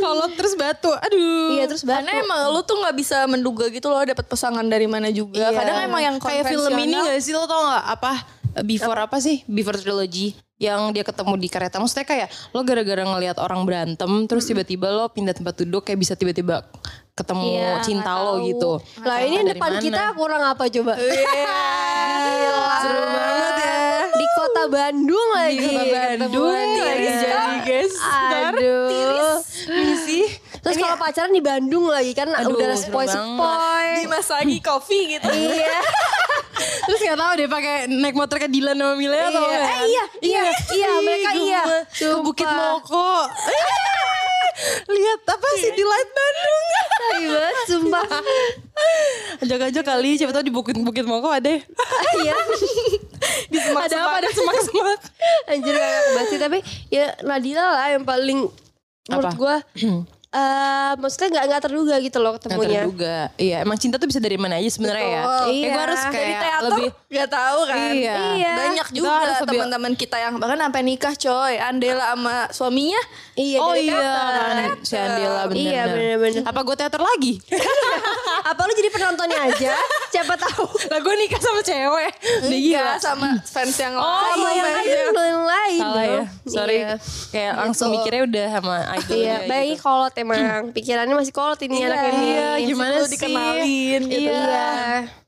kolot 0.00 0.32
terus 0.32 0.56
batu. 0.56 0.88
Aduh. 0.88 1.52
iya, 1.52 1.68
terus 1.68 1.84
batu. 1.84 2.00
Karena 2.00 2.24
emang 2.24 2.56
lu 2.56 2.64
tuh 2.64 2.80
nggak 2.80 2.96
bisa 2.96 3.28
menduga 3.28 3.68
gitu 3.68 3.92
loh 3.92 4.00
dapat 4.00 4.24
pasangan 4.24 4.64
dari 4.64 4.88
mana 4.88 5.12
juga. 5.12 5.52
Iya. 5.52 5.52
Kadang 5.52 5.76
emang 5.84 6.00
yang 6.00 6.16
kayak 6.16 6.48
film 6.48 6.72
ini 6.80 6.96
gak 6.96 7.20
sih 7.20 7.36
lo 7.36 7.44
tau 7.44 7.68
gak 7.68 7.84
apa 8.00 8.12
before 8.64 8.96
apa 8.96 9.20
sih 9.20 9.44
before 9.44 9.76
trilogy 9.76 10.32
yang 10.58 10.90
dia 10.90 11.06
ketemu 11.06 11.38
di 11.38 11.46
kereta 11.46 11.78
maksudnya 11.78 12.02
kayak 12.02 12.28
lo 12.50 12.66
gara-gara 12.66 13.06
ngelihat 13.06 13.38
orang 13.38 13.62
berantem 13.62 14.10
terus 14.26 14.42
tiba-tiba 14.42 14.90
lo 14.90 15.06
pindah 15.06 15.30
tempat 15.30 15.54
duduk 15.62 15.86
kayak 15.86 16.02
bisa 16.02 16.18
tiba-tiba 16.18 16.66
ketemu 17.14 17.46
Iya, 17.50 17.82
cinta 17.82 18.14
lo 18.22 18.42
gitu 18.42 18.78
Lah 19.02 19.22
ini 19.22 19.42
depan 19.42 19.78
mana? 19.78 19.82
kita 19.82 20.02
kurang 20.14 20.42
apa 20.42 20.66
coba? 20.70 20.94
seru 22.78 23.02
banget 23.02 23.18
ya 23.18 23.18
Di 23.18 23.18
kota 23.18 23.37
Bandung 24.68 25.28
lagi. 25.32 25.58
kota 25.60 25.84
Bandung 25.90 26.48
lagi 26.48 26.78
ya. 26.78 27.16
jadi 27.18 27.56
guys 27.64 27.94
Aduh. 27.98 29.36
ini 29.66 29.94
sih 29.98 30.26
Terus 30.58 30.74
kalau 30.76 30.98
pacaran 30.98 31.30
di 31.30 31.40
Bandung 31.40 31.86
lagi 31.86 32.12
kan 32.12 32.28
Aduh, 32.28 32.52
udah 32.52 32.76
sepoi-sepoi. 32.76 34.04
Dimasagi 34.04 34.58
kopi 34.60 35.16
gitu. 35.16 35.30
Iya. 35.30 35.78
terus 36.90 36.98
nggak 36.98 37.16
tahu 37.16 37.32
deh 37.38 37.48
pakai 37.48 37.74
naik 37.86 38.12
motor 38.12 38.36
ke 38.36 38.50
Dilan 38.50 38.74
sama 38.74 38.98
Milea 38.98 39.30
atau 39.30 39.46
Iya. 39.46 39.54
Eh, 39.54 39.78
iya, 39.86 40.04
iya, 40.20 40.42
iya, 40.74 40.88
Ih, 40.90 41.00
mereka 41.00 41.30
iya. 41.38 41.62
ke 41.86 42.08
Bukit. 42.20 42.44
Moko 42.44 43.30
lihat 44.90 45.20
apa 45.22 45.48
sih 45.54 45.70
di 45.70 45.84
Light 45.86 46.10
Bandung 46.10 46.64
Tai 46.98 47.22
banget 47.22 47.54
sumpah. 47.64 48.06
ajak 49.38 49.60
aja 49.70 49.80
kali 49.80 50.18
siapa 50.18 50.34
tahu 50.34 50.42
di 50.42 50.50
Bukit 50.50 50.74
Bukit 50.76 51.06
Moko 51.06 51.30
ada 51.30 51.46
ya. 51.48 51.62
Iya. 52.18 52.34
di 53.52 53.58
semak 53.58 53.82
ada 53.86 53.96
apa 54.00 54.16
ada 54.18 54.30
semak 54.30 54.56
semak 54.60 55.00
Anjir 55.50 55.72
gak 55.72 55.88
aku 55.88 56.10
bahas 56.12 56.28
sih 56.28 56.38
tapi 56.38 56.58
ya 56.88 57.06
Nadila 57.20 57.64
lah 57.72 57.86
yang 57.90 58.04
paling 58.04 58.38
menurut 59.06 59.26
Apa? 59.26 59.32
gue 59.34 59.56
eh 60.28 60.92
maksudnya 60.94 61.28
nggak 61.30 61.44
nggak 61.48 61.62
terduga 61.62 61.94
gitu 61.98 62.18
loh 62.18 62.36
Nggak 62.36 62.44
ketemunya. 62.44 62.80
terduga. 62.84 63.16
Iya, 63.34 63.56
emang 63.64 63.80
cinta 63.80 63.96
tuh 63.96 64.04
bisa 64.04 64.20
dari 64.20 64.36
mana 64.36 64.60
aja 64.60 64.68
sebenarnya 64.68 65.08
ya. 65.08 65.22
Iya. 65.48 65.66
gue 65.66 65.82
harus 65.82 66.02
kayak 66.04 66.12
Dari 66.12 66.34
teater 66.36 66.60
lebih 66.68 66.88
nggak 67.08 67.24
tahu 67.26 67.60
kan. 67.64 67.88
Iya. 67.90 68.16
Iya. 68.36 68.52
Banyak 68.54 68.88
juga 68.92 69.12
teman-teman 69.40 69.92
kita 69.92 70.20
yang 70.20 70.36
bahkan 70.36 70.60
sampai 70.60 70.82
nikah 70.82 71.14
coy. 71.14 71.56
Andela 71.56 72.12
sama 72.12 72.36
suaminya. 72.52 73.00
Iya 73.32 73.58
Oh 73.58 73.72
iya 73.72 73.96
teater. 73.96 74.36
kan 74.36 74.56
si 74.82 74.94
Andela 74.94 75.42
bener 75.46 75.56
Iya 75.58 75.82
bener-bener. 75.88 76.42
Apa 76.44 76.60
gue 76.60 76.76
teater 76.76 77.00
lagi? 77.00 77.32
Apa 78.50 78.60
lu 78.60 78.72
jadi 78.72 78.90
penontonnya 78.90 79.40
aja? 79.42 79.72
Siapa 80.10 80.36
tahu. 80.36 80.68
lah 80.88 81.00
gue 81.00 81.14
nikah 81.16 81.40
sama 81.40 81.60
cewek. 81.60 82.12
Enggak 82.44 82.96
sama 82.98 83.28
fans 83.42 83.76
yang 83.76 83.94
Oh, 83.94 84.04
lain. 84.04 84.28
Sama 84.30 84.46
yang 84.46 84.58
iya. 84.58 84.68
lain 84.68 84.88
yang 85.18 85.44
lain. 85.46 85.80
Salah 85.80 86.04
ya. 86.04 86.22
Sorry. 86.44 86.76
Iya. 86.78 86.92
Kayak 87.28 87.52
langsung 87.56 87.88
mikirnya 87.90 88.22
udah 88.24 88.46
sama 88.50 88.74
idolnya 88.94 89.16
Iya, 89.16 89.36
gitu. 89.38 89.48
baik 89.48 89.76
kolot 89.80 90.14
emang. 90.14 90.40
Pikirannya 90.72 91.14
masih 91.14 91.32
kolot 91.32 91.60
ini 91.62 91.76
anak 91.82 92.00
ini. 92.06 92.24
Iya, 92.28 92.48
gimana 92.62 92.94
sih? 93.00 93.10
dikenalin 93.10 94.02
gitu. 94.04 94.28
Iya. 94.28 94.68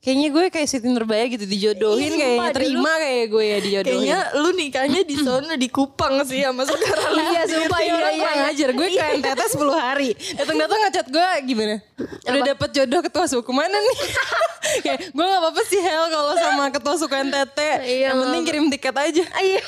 Kayaknya 0.01 0.27
gue 0.33 0.45
kayak 0.49 0.65
Siti 0.65 0.89
Nurbaya 0.89 1.29
gitu 1.29 1.45
dijodohin 1.45 2.17
kayaknya 2.17 2.49
terima 2.57 2.89
kayak 2.97 3.25
gue 3.29 3.43
ya 3.45 3.57
dijodohin. 3.61 3.85
Kayaknya 4.01 4.19
lu 4.33 4.49
nikahnya 4.57 5.01
di 5.05 5.15
sana 5.21 5.53
di 5.53 5.69
Kupang 5.69 6.25
sih 6.25 6.41
sama 6.41 6.65
saudara 6.65 7.05
lu. 7.13 7.21
Iya, 7.21 7.41
sumpah 7.45 7.79
Iya, 7.79 7.85
iya, 7.85 7.93
orang 8.01 8.13
iya. 8.49 8.67
gue 8.73 8.87
kayak 8.97 9.15
tete 9.21 9.45
10 9.61 9.61
hari 9.77 10.09
Datang-datang 10.41 10.79
ngechat 10.89 11.07
gue 11.13 11.29
gimana 11.45 11.75
Udah 12.01 12.41
dapet 12.49 12.69
jodoh 12.73 13.01
ketua 13.05 13.25
suku 13.29 13.51
mana 13.53 13.77
nih 13.77 13.97
kayak 14.79 14.99
gue 15.09 15.25
gak 15.25 15.39
apa-apa 15.39 15.61
sih 15.63 15.77
Hel 15.77 16.05
kalau 16.07 16.33
sama 16.33 16.63
ketua 16.69 16.95
suku 16.95 17.11
NTT. 17.13 17.59
Iya, 17.81 18.07
Yang 18.07 18.17
penting 18.21 18.41
kirim 18.43 18.65
tiket 18.69 18.95
aja. 18.95 19.23
Iya. 19.33 19.61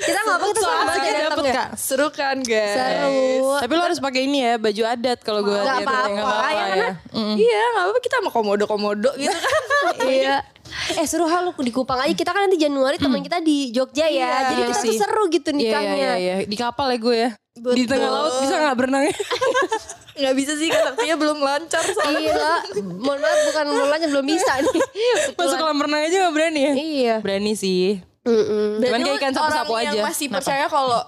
kita 0.00 0.18
nggak 0.20 0.36
apa 0.36 0.46
kita 0.46 0.60
sama 0.60 0.72
Soalnya 0.84 1.00
aja 1.00 1.22
dapet 1.24 1.44
ya. 1.44 1.54
kak. 1.54 1.68
Seru 1.74 2.08
kan 2.10 2.36
guys? 2.40 2.74
Seru. 2.74 3.56
Tapi 3.58 3.72
lo 3.72 3.82
harus 3.82 3.98
pakai 3.98 4.20
ini 4.22 4.38
ya 4.40 4.54
baju 4.56 4.82
adat 4.84 5.18
kalau 5.20 5.40
gue 5.42 5.54
Nggak 5.54 5.78
apa-apa, 5.82 6.48
ya 6.48 6.64
kan? 6.76 6.92
Iya 7.34 7.60
gak 7.70 7.82
apa-apa 7.82 8.00
kita 8.00 8.14
sama 8.18 8.30
komodo-komodo 8.30 9.10
gitu 9.14 9.32
kan. 9.32 9.62
Iya. 10.00 10.42
Eh 10.94 11.06
seru 11.06 11.24
hal 11.24 11.48
lu 11.48 11.56
di 11.56 11.70
Kupang 11.70 11.96
aja 11.96 12.12
kita 12.12 12.28
kan 12.28 12.44
nanti 12.44 12.58
Januari 12.58 12.96
teman 12.96 13.20
kita 13.20 13.40
di 13.40 13.70
Jogja 13.70 14.04
ya. 14.04 14.10
Iya, 14.10 14.28
Jadi 14.44 14.52
iya 14.54 14.66
kita 14.68 14.80
sih. 14.80 14.88
tuh 14.90 15.00
seru 15.00 15.24
gitu 15.28 15.48
Iya 15.48 15.56
iya 15.56 15.64
nikahnya. 15.64 16.12
iya 16.18 16.34
di 16.44 16.56
kapal 16.56 16.86
ya 16.88 16.98
gue 16.98 17.16
ya. 17.16 17.30
Di 17.58 17.84
Betul. 17.84 17.86
tengah 17.90 18.10
laut 18.10 18.32
bisa 18.38 18.54
gak 18.56 18.76
berenang 18.78 19.04
Gak 20.18 20.34
bisa 20.34 20.52
sih 20.58 20.66
kan 20.66 20.82
artinya 20.90 21.14
belum 21.14 21.38
lancar 21.38 21.84
soalnya. 21.86 22.34
Iya, 22.34 22.54
mohon 22.82 23.22
maaf 23.22 23.38
bukan 23.46 23.64
mohon 23.70 23.86
maaf 23.86 24.02
belum 24.02 24.26
bisa 24.26 24.52
nih. 24.58 24.82
Masuk 25.38 25.56
kolam 25.56 25.78
renang 25.78 26.02
aja 26.02 26.16
gak 26.26 26.34
berani 26.34 26.60
ya? 26.60 26.72
Iya. 26.74 27.14
Berani 27.22 27.54
sih. 27.54 28.02
Mm-mm. 28.26 28.82
Cuman 28.82 28.98
kayak 28.98 29.18
ikan 29.22 29.32
sapu-sapu 29.32 29.72
orang 29.72 29.86
aja. 29.86 29.94
yang 29.94 30.02
masih 30.02 30.26
Kenapa? 30.26 30.36
percaya 30.42 30.64
kalau 30.66 31.00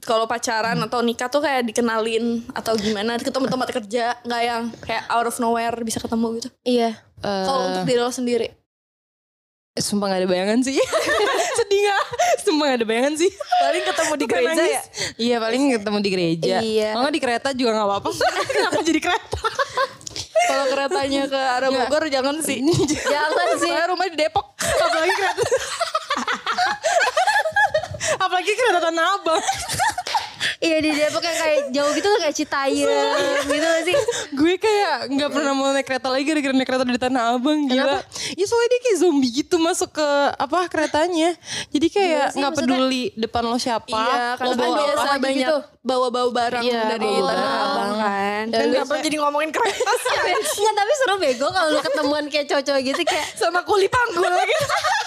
kalau 0.00 0.24
pacaran 0.24 0.76
atau 0.76 1.00
nikah 1.00 1.28
tuh 1.28 1.40
kayak 1.40 1.66
dikenalin 1.66 2.44
atau 2.52 2.72
gimana 2.76 3.16
ke 3.16 3.28
tempat-tempat 3.28 3.68
kerja 3.80 4.16
nggak 4.22 4.42
yang 4.44 4.62
kayak 4.80 5.04
out 5.08 5.24
of 5.24 5.36
nowhere 5.40 5.74
bisa 5.80 5.96
ketemu 5.96 6.40
gitu. 6.40 6.48
Iya. 6.62 6.90
Eh, 7.20 7.44
Kalau 7.48 7.60
untuk 7.68 7.84
diri 7.84 8.00
lo 8.00 8.12
sendiri. 8.12 8.59
Sumpah 9.72 10.10
gak 10.10 10.20
ada 10.20 10.28
bayangan 10.28 10.58
sih 10.60 10.74
Sedih 11.56 11.80
gak? 11.84 12.04
Sumpah 12.42 12.64
gak 12.66 12.78
ada 12.78 12.86
bayangan 12.86 13.14
sih 13.14 13.30
Paling 13.30 13.84
ketemu 13.84 14.12
di 14.12 14.26
gereja 14.26 14.50
nangis. 14.52 14.66
ya. 14.66 14.82
Iya 15.16 15.36
paling 15.38 15.62
ketemu 15.72 15.98
di 16.00 16.10
gereja 16.10 16.56
Iya. 16.58 16.90
Kalau 16.92 17.06
di 17.08 17.20
kereta 17.20 17.48
juga 17.52 17.70
gak 17.72 17.86
apa-apa 17.86 18.08
Kenapa 18.50 18.80
jadi 18.82 19.00
kereta? 19.00 19.38
Kalau 20.42 20.64
keretanya 20.66 21.22
ke 21.24 21.38
arah 21.38 21.70
Bogor 21.70 22.02
jangan 22.08 22.36
sih. 22.40 22.58
Jangan 23.14 23.46
sih. 23.56 23.70
Saya 23.70 23.86
rumah 23.86 24.04
di 24.04 24.18
Depok 24.18 24.58
Apalagi 24.58 25.14
kereta 25.14 25.42
Apalagi 28.18 28.52
kereta 28.52 28.78
Tanah 28.82 29.06
Abang 29.14 29.42
Iya 30.58 30.76
di 30.82 30.90
Depok 30.92 31.22
yang 31.22 31.36
kayak 31.38 31.58
jauh 31.70 31.92
gitu 31.94 32.09
kayak 32.20 32.34
Citayam 32.34 32.88
gitu 33.42 33.56
gak 33.62 33.82
sih? 33.82 33.96
Gue 34.38 34.54
kayak 34.56 34.96
gak 35.10 35.30
pernah 35.30 35.52
mau 35.52 35.68
naik 35.68 35.84
kereta 35.84 36.06
lagi 36.06 36.22
Gara-gara 36.22 36.52
naik 36.52 36.66
kereta 36.66 36.84
di 36.84 37.00
Tanah 37.00 37.22
Abang 37.32 37.64
Gila 37.64 37.98
Ya 38.32 38.44
soalnya 38.44 38.68
dia 38.68 38.80
kayak 38.82 38.98
zombie 38.98 39.30
gitu 39.32 39.56
Masuk 39.56 39.90
ke 39.90 40.08
apa 40.32 40.58
keretanya 40.66 41.34
Jadi 41.68 41.86
kayak 41.88 42.24
sih, 42.30 42.38
gak 42.38 42.50
maksudnya? 42.50 42.68
peduli 42.70 43.04
Depan 43.14 43.42
lo 43.42 43.56
siapa 43.56 43.88
Iya, 43.90 44.24
Lo 44.30 44.38
karena 44.38 44.54
kan 44.54 44.70
biasa 44.76 45.02
apa 45.02 45.18
banyak 45.18 45.40
gitu. 45.42 45.58
bawa-bawa 45.80 46.28
barang 46.30 46.62
Iya, 46.62 46.82
dari 46.90 47.08
bawa 47.10 47.26
Tanah. 47.26 47.50
Abang 47.64 47.92
kan. 47.96 48.44
Dan 48.46 48.64
kenapa 48.70 48.94
jadi 49.00 49.16
ngomongin 49.18 49.50
kereta 49.50 49.92
sih? 49.96 50.16
Enggak 50.60 50.74
tapi 50.76 50.92
seru 50.94 51.14
bego 51.16 51.46
kalau 51.48 51.68
lu 51.70 51.80
ketemuan 51.80 52.24
kayak 52.26 52.46
cowok-cowok 52.46 52.80
gitu 52.84 53.02
kayak 53.02 53.26
Sama 53.32 53.60
kuli 53.62 53.86
panggul 53.86 54.28
lagi. 54.28 54.54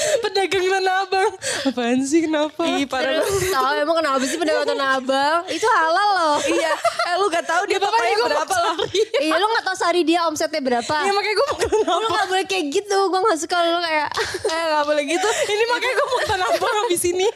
Pedagang 0.22 0.66
Tanah 0.66 0.96
Abang. 1.04 1.30
Apaan 1.62 2.00
sih 2.02 2.24
kenapa? 2.24 2.62
Ih, 2.66 2.84
parah 2.84 3.20
tahu 3.22 3.72
emang 3.78 3.96
kenapa 3.96 4.22
sih 4.22 4.36
pedagang 4.36 4.66
tanah 4.66 4.88
abang? 4.96 5.40
Itu 5.46 5.66
halal 5.66 6.08
loh. 6.14 6.36
Iya, 6.50 6.72
eh 7.06 7.14
lu 7.16 7.26
gak 7.28 7.44
tahu 7.44 7.62
dia 7.64 7.78
bapaknya 7.78 8.16
berapa 8.22 8.56
loh. 8.60 8.74
Iya 9.16 9.34
lu 9.36 9.46
gak 9.50 9.64
tau 9.64 9.76
sehari 9.76 10.02
dia 10.02 10.24
omsetnya 10.24 10.58
berapa. 10.58 10.94
Ya 11.00 11.12
makanya 11.12 11.34
gue 11.34 11.46
mau 11.46 11.56
ke 11.56 11.66
Tanah 11.68 11.94
Lu 11.94 12.06
gak 12.08 12.26
boleh 12.26 12.44
kayak 12.44 12.64
gitu. 12.70 12.98
Gue 13.06 13.20
gak 13.22 13.38
suka 13.38 13.56
lu 13.62 13.78
kayak 13.78 14.08
Eh 14.52 14.62
gak 14.70 14.84
boleh 14.84 15.04
gitu. 15.04 15.28
Ini 15.46 15.64
makanya 15.66 15.94
gue 15.94 16.06
mau 16.06 16.18
ke 16.18 16.26
Tanah 16.26 16.46
Abang 16.50 16.74
habis 16.80 17.02
ini. 17.06 17.28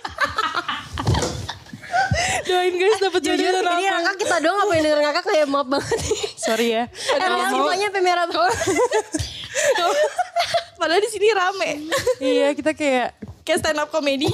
Doain 2.45 2.75
guys 2.75 2.99
dapet 2.99 3.21
jodoh 3.23 3.39
Jujur 3.39 3.53
Tanah 3.55 3.73
ini 3.73 3.85
Abang. 3.87 4.03
Ngakak 4.03 4.17
kita 4.19 4.37
doang 4.41 4.59
apa 4.59 4.73
yang 4.73 4.83
denger 4.83 5.01
ngakak 5.01 5.25
kayak 5.25 5.47
maaf 5.47 5.69
banget 5.69 5.99
Sorry 6.37 6.69
ya. 6.73 6.85
Eh 6.89 7.19
Kalau 7.19 7.37
mau- 7.39 7.63
mukanya 7.63 7.89
pemerah 7.91 8.27
banget 8.27 8.59
Padahal 10.85 11.01
di 11.01 11.09
sini 11.09 11.33
rame. 11.33 11.71
Iya 12.21 12.53
kita 12.53 12.77
kayak 12.77 13.17
Kayak 13.45 13.61
stand 13.61 13.77
up 13.77 13.89
comedy. 13.89 14.25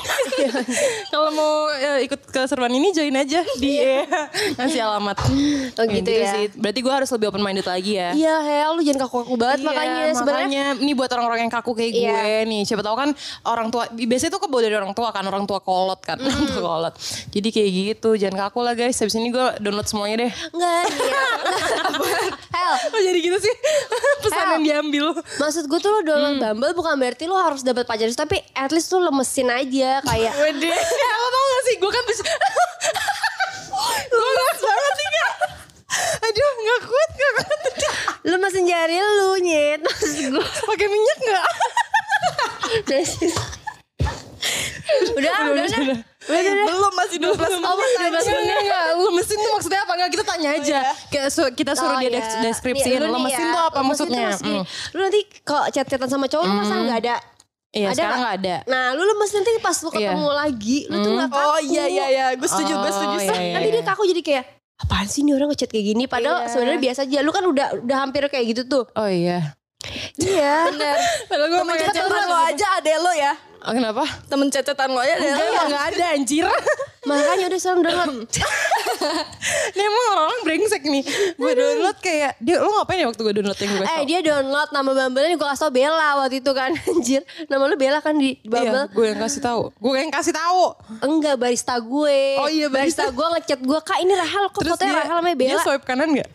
Kalau 1.13 1.31
mau 1.31 1.53
eh, 1.73 2.07
ikut 2.07 2.21
keseruan 2.25 2.71
ini 2.71 2.91
join 2.91 3.11
aja 3.13 3.43
di 3.57 3.75
eh, 3.75 4.07
ngasih 4.55 4.81
alamat. 4.81 5.19
Oh 5.75 5.85
gitu 5.85 6.07
ya. 6.07 6.31
sih. 6.33 6.45
Berarti 6.55 6.79
gue 6.79 6.95
harus 6.95 7.11
lebih 7.11 7.27
open 7.29 7.41
minded 7.41 7.67
lagi 7.67 7.99
ya. 7.99 8.15
Iya 8.15 8.37
Hel 8.39 8.71
lu 8.73 8.81
jangan 8.81 9.01
kaku-kaku 9.03 9.35
banget 9.35 9.59
Iya, 9.59 9.67
makanya 9.67 10.03
sebenarnya 10.15 10.47
makanya 10.63 10.65
ini 10.79 10.93
buat 10.95 11.11
orang-orang 11.11 11.39
yang 11.43 11.53
kaku 11.53 11.75
kayak 11.75 11.91
Iya. 11.91 12.07
gue 12.07 12.35
nih. 12.47 12.63
Siapa 12.63 12.83
tahu 12.83 12.95
kan 12.95 13.11
orang 13.45 13.69
tua 13.69 13.85
biasanya 13.91 14.31
tuh 14.31 14.43
kebawa 14.43 14.61
dari 14.63 14.77
orang 14.77 14.95
tua 14.95 15.09
kan, 15.11 15.25
orang 15.25 15.45
tua 15.45 15.59
kolot 15.59 16.01
kan, 16.01 16.17
orang 16.17 16.47
tua 16.47 16.63
kolot. 16.63 16.95
Jadi 17.29 17.49
kayak 17.51 17.71
gitu, 17.75 18.11
jangan 18.15 18.47
kaku 18.47 18.63
lah 18.63 18.75
guys. 18.75 18.95
Habis 18.95 19.17
ini 19.17 19.29
gue 19.29 19.47
download 19.59 19.91
semuanya 19.91 20.17
deh. 20.25 20.33
Enggak 20.51 20.83
iya 20.87 21.23
Hel 22.55 22.75
Oh 22.91 23.01
jadi 23.01 23.19
gitu 23.19 23.39
sih 23.41 23.55
pesan 24.25 24.39
Hel. 24.39 24.51
yang 24.53 24.63
diambil. 24.63 25.19
Maksud 25.19 25.67
gue 25.67 25.79
tuh 25.79 25.91
lo 25.91 26.01
download 26.01 26.29
Hmm. 26.31 26.55
Bumble 26.55 26.73
bukan 26.73 26.95
berarti 26.95 27.25
lo 27.27 27.35
harus 27.35 27.61
dapat 27.61 27.85
pacar 27.85 28.07
Tapi 28.07 28.39
at 28.55 28.71
least 28.71 28.93
lo 29.01 29.09
lemesin 29.09 29.49
aja 29.49 29.91
kayak 30.03 30.33
Wede. 30.37 30.69
Eh, 30.69 30.77
lo 31.17 31.27
tau 31.27 31.45
gak 31.47 31.63
sih 31.65 31.75
gue 31.77 31.91
kan 31.91 32.05
bisa 32.05 32.23
Lemes 34.13 34.59
banget 34.61 34.93
nih 34.93 35.09
kak 35.11 35.33
Aduh 36.21 36.51
gak 36.61 36.81
kuat 36.85 37.11
gak 37.13 37.33
kuat 37.39 37.61
Lemesin 38.23 38.65
jari 38.65 38.97
lu 38.99 39.41
nyet 39.41 39.81
Maksud 39.81 40.13
gue 40.29 40.45
Pakai 40.69 40.87
minyak 40.87 41.19
gak? 41.23 41.45
Udah 45.11 45.35
udah 45.49 45.65
udah 45.65 45.99
Udah 46.21 46.55
Belum 46.67 46.93
masih 46.93 47.17
12 47.19 47.33
Oh 47.59 47.75
masih 47.75 47.97
12 48.05 48.21
menit 48.31 48.55
Enggak, 48.61 48.85
lemesin 49.01 49.37
tuh 49.39 49.51
maksudnya 49.53 49.81
apa? 49.81 49.93
Enggak, 49.95 50.11
kita 50.11 50.25
tanya 50.25 50.49
aja. 50.53 50.79
Kayak 51.09 51.29
su- 51.29 51.55
kita 51.55 51.73
suruh 51.73 51.97
Oh, 51.97 51.99
dia 51.99 52.07
iya. 52.07 52.19
des- 52.19 52.39
deskripsiin. 52.45 52.99
Nih 52.99 53.09
lemesin 53.09 53.41
ya, 53.43 53.51
tuh 53.51 53.63
apa 53.65 53.81
maksudnya? 53.81 54.29
tuh 54.33 54.47
Hmm. 54.53 54.63
Lu 54.93 55.01
nanti 55.01 55.21
kalau 55.41 55.65
chat-chatan 55.67 56.07
sama 56.07 56.27
cowok 56.27 56.45
lu 56.45 56.55
masa 56.55 56.75
nggak 56.77 56.99
ada 57.01 57.15
Iya, 57.71 57.87
Ada 57.87 57.95
sekarang 57.95 58.11
nggak? 58.11 58.19
nggak 58.21 58.35
ada. 58.37 58.57
Nah 58.67 58.85
lu 58.93 59.03
lemes 59.05 59.31
nanti 59.31 59.51
pas 59.59 59.77
lu 59.77 59.91
ketemu 59.91 60.27
lagi 60.29 60.79
Lu 60.87 60.97
tuh 60.99 61.11
gak 61.15 61.29
kaku 61.29 61.47
Oh 61.47 61.61
iya 61.61 61.85
iya 61.87 62.07
iya, 62.09 62.27
gue 62.35 62.45
setuju, 62.45 62.73
gue 62.77 62.91
setuju. 62.91 63.15
Oh, 63.15 63.23
iya, 63.23 63.31
iya. 63.33 63.55
Nanti 63.55 63.69
dia 63.71 63.85
kaku 63.85 64.03
jadi 64.07 64.23
kayak 64.23 64.45
Apaan 64.77 65.07
sih 65.07 65.23
nih 65.23 65.33
orang 65.33 65.49
ngechat 65.49 65.69
kayak 65.69 65.87
gini 65.87 66.05
Padahal 66.05 66.39
Iya. 66.41 66.51
sebenarnya 66.51 66.81
biasa 66.83 67.01
aja 67.05 67.19
Lu 67.21 67.31
kan 67.31 67.45
udah 67.45 67.67
udah 67.79 67.97
hampir 68.01 68.27
kayak 68.27 68.47
gitu 68.49 68.63
tuh 68.67 68.85
Oh 68.91 69.07
iya. 69.07 69.55
Iya 70.17 70.55
Bener. 70.69 70.97
Padahal 71.25 71.47
gue 71.47 71.59
Temen 71.63 71.77
cecetan 71.81 72.25
lo 72.27 72.39
aja 72.43 72.67
ada 72.75 72.91
lo 72.99 73.13
ya. 73.13 73.33
Oh, 73.61 73.73
kenapa? 73.73 74.05
Temen 74.25 74.49
cecetan 74.49 74.89
lo 74.89 74.99
ada 74.99 75.15
Enggak, 75.15 75.37
lo. 75.47 75.61
enggak 75.67 75.85
ada 75.91 76.05
anjir. 76.13 76.45
Makanya 77.09 77.49
udah 77.49 77.59
sekarang 77.59 77.81
download 77.81 78.29
Ini 79.73 79.81
emang 79.81 80.05
orang-orang 80.11 80.41
brengsek 80.43 80.83
nih. 80.83 81.01
Gue 81.35 81.53
download 81.55 81.97
kayak, 81.99 82.37
dia 82.37 82.57
lo 82.57 82.69
ngapain 82.71 83.01
ya 83.01 83.07
waktu 83.09 83.21
gue 83.21 83.35
download 83.35 83.57
yang 83.57 83.73
gue 83.75 83.87
Eh 83.87 84.03
dia 84.05 84.21
download 84.21 84.69
nama 84.71 84.91
Bumble-nya 84.91 85.33
gue 85.35 85.49
kasih 85.51 85.63
tau 85.63 85.73
Bella 85.73 86.09
waktu 86.19 86.37
itu 86.39 86.53
kan 86.53 86.71
Anjir 86.91 87.21
Nama 87.47 87.63
lu 87.63 87.77
Bella 87.77 87.99
kan 87.99 88.13
di 88.15 88.37
Iya, 88.39 88.49
Bumble 88.49 88.85
gue 88.93 89.07
yang 89.07 89.19
kasih 89.19 89.41
tahu. 89.41 89.63
Gue 89.75 89.97
yang 89.99 90.13
kasih 90.13 90.35
tahu. 90.35 90.63
Enggak 91.01 91.35
barista 91.37 91.75
gue 91.77 92.21
Oh 92.37 92.49
iya, 92.49 92.69
barista. 92.69 93.09
gue 93.09 93.27
ngechat 93.31 93.61
gue 93.61 93.79
Kak 93.81 93.99
ini 93.99 94.13
Rahel 94.13 94.45
kok 94.47 94.61
Terus 94.61 94.73
fotonya 94.75 94.89
dia, 94.91 95.01
Rahel 95.01 95.17
sama 95.17 95.29
dia 95.29 95.39
Bella 95.39 95.63
swipe 95.63 95.85
kanan 95.85 96.09
gak? 96.13 96.29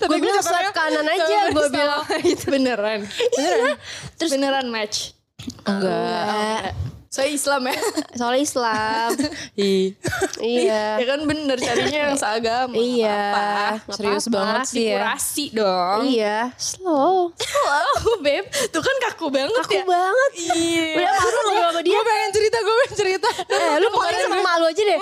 Gue 0.00 0.18
bilang 0.18 0.42
swipe 0.42 0.72
kanan 0.72 1.06
aja 1.06 1.38
Gue 1.50 1.66
bilang 1.70 2.02
Beneran. 2.48 3.00
Iya 3.32 3.78
Terus 4.18 4.30
Beneran 4.30 4.66
match. 4.66 5.14
Enggak. 5.66 6.74
Saya 7.10 7.26
Islam 7.28 7.66
ya. 7.66 7.74
Soal 8.14 8.38
Islam. 8.38 9.10
Iya 10.40 10.96
ya 10.96 11.04
kan 11.04 11.20
bener 11.26 11.58
carinya 11.58 12.00
yang 12.08 12.16
seagama. 12.16 12.72
Iya 12.72 13.22
Apa? 13.76 13.92
Serius 13.92 14.24
apa-apa. 14.24 14.32
banget 14.32 14.60
sih 14.64 14.84
ya. 14.86 14.96
Kurasi 14.96 15.44
dong. 15.52 16.00
Iya 16.06 16.38
Slow 16.56 17.34
Wow, 17.66 17.92
Beb. 18.22 18.46
Tuh 18.70 18.80
kan 18.80 18.96
kaku 19.04 19.28
banget 19.28 19.52
Aku 19.60 19.74
ya. 19.74 19.84
banget 19.84 20.30
Iya. 20.38 20.86
Udah 20.96 21.12
malu 21.12 21.28
ngobrol 21.44 21.68
sama 21.68 21.80
dia 21.82 21.92
Gue 21.92 22.04
pengen 22.06 22.30
cerita, 22.30 22.56
gue 22.56 22.74
pengen 22.78 22.94
cerita. 22.96 23.28
Eh 23.44 23.74
lu 23.76 23.86
pokoknya 23.90 24.20
sama 24.24 24.38
malu 24.40 24.64
aja 24.64 24.82
deh 24.82 25.00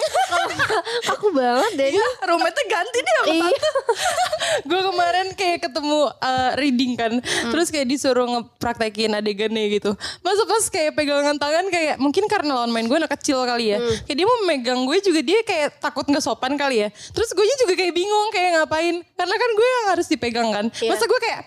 Aku 1.14 1.26
banget 1.30 1.72
deh 1.76 1.88
Iya, 1.92 2.06
Rumahnya 2.24 2.62
ganti 2.66 2.98
deh 2.98 3.14
sama 3.14 3.26
Iya 3.30 3.58
gue 4.58 4.80
kemarin 4.82 5.28
kayak 5.32 5.58
ketemu 5.62 6.08
uh, 6.10 6.50
reading 6.56 6.96
kan 6.96 7.12
terus 7.46 7.68
kayak 7.68 7.86
disuruh 7.86 8.26
ngepraktekin 8.26 9.12
adegannya 9.12 9.70
gitu 9.70 9.92
masa 10.20 10.42
pas 10.44 10.64
kayak 10.66 10.96
pegangan 10.96 11.36
tangan 11.36 11.68
kayak 11.68 11.97
mungkin 11.98 12.24
karena 12.30 12.62
lawan 12.62 12.70
main 12.70 12.86
gue 12.86 12.96
anak 12.96 13.12
kecil 13.18 13.42
kali 13.44 13.74
ya. 13.74 13.78
Kayak 14.06 14.16
dia 14.16 14.26
mau 14.26 14.38
megang 14.46 14.80
gue 14.86 14.96
juga 15.02 15.20
dia 15.20 15.38
kayak 15.42 15.82
takut 15.82 16.06
nggak 16.06 16.22
sopan 16.22 16.54
kali 16.54 16.86
ya. 16.86 16.88
Terus 16.88 17.30
gue 17.34 17.44
juga 17.66 17.74
kayak 17.74 17.92
bingung 17.92 18.28
kayak 18.30 18.50
ngapain. 18.62 18.94
Karena 19.02 19.34
kan 19.34 19.50
gue 19.52 19.66
yang 19.66 19.86
harus 19.92 20.06
dipegang 20.06 20.48
kan. 20.48 20.66
Iya. 20.78 20.90
masa 20.94 21.04
gue 21.04 21.20
kayak 21.20 21.40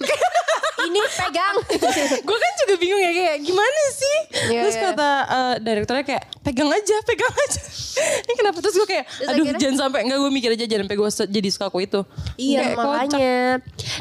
Ini 0.82 1.00
pegang. 1.10 1.56
Gue 2.26 2.36
kan 2.36 2.52
juga 2.58 2.74
bingung 2.76 2.98
ya 2.98 3.10
kayak 3.10 3.36
gimana 3.40 3.80
sih? 3.92 4.16
Iya, 4.48 4.60
terus 4.62 4.74
iya. 4.74 4.84
kata 4.88 5.10
uh, 5.26 5.54
direkturnya 5.58 6.02
kayak 6.02 6.24
pegang 6.40 6.68
aja 6.68 6.96
pegang 7.02 7.28
aja. 7.30 7.60
Ini 8.22 8.32
kenapa? 8.34 8.58
Terus 8.60 8.74
gue 8.76 8.88
kayak 8.88 9.04
Terus 9.04 9.28
aduh 9.28 9.44
akhirnya? 9.44 9.60
jangan 9.60 9.76
sampai 9.78 10.00
nggak 10.02 10.18
gue 10.18 10.30
mikir 10.30 10.50
aja 10.50 10.64
jangan 10.64 10.84
sampai 10.84 10.96
gue 10.96 11.08
jadi 11.28 11.48
suka 11.50 11.64
aku 11.66 11.78
itu. 11.80 12.00
Iya 12.34 12.60
Kayak 12.62 12.76
makanya. 12.78 13.34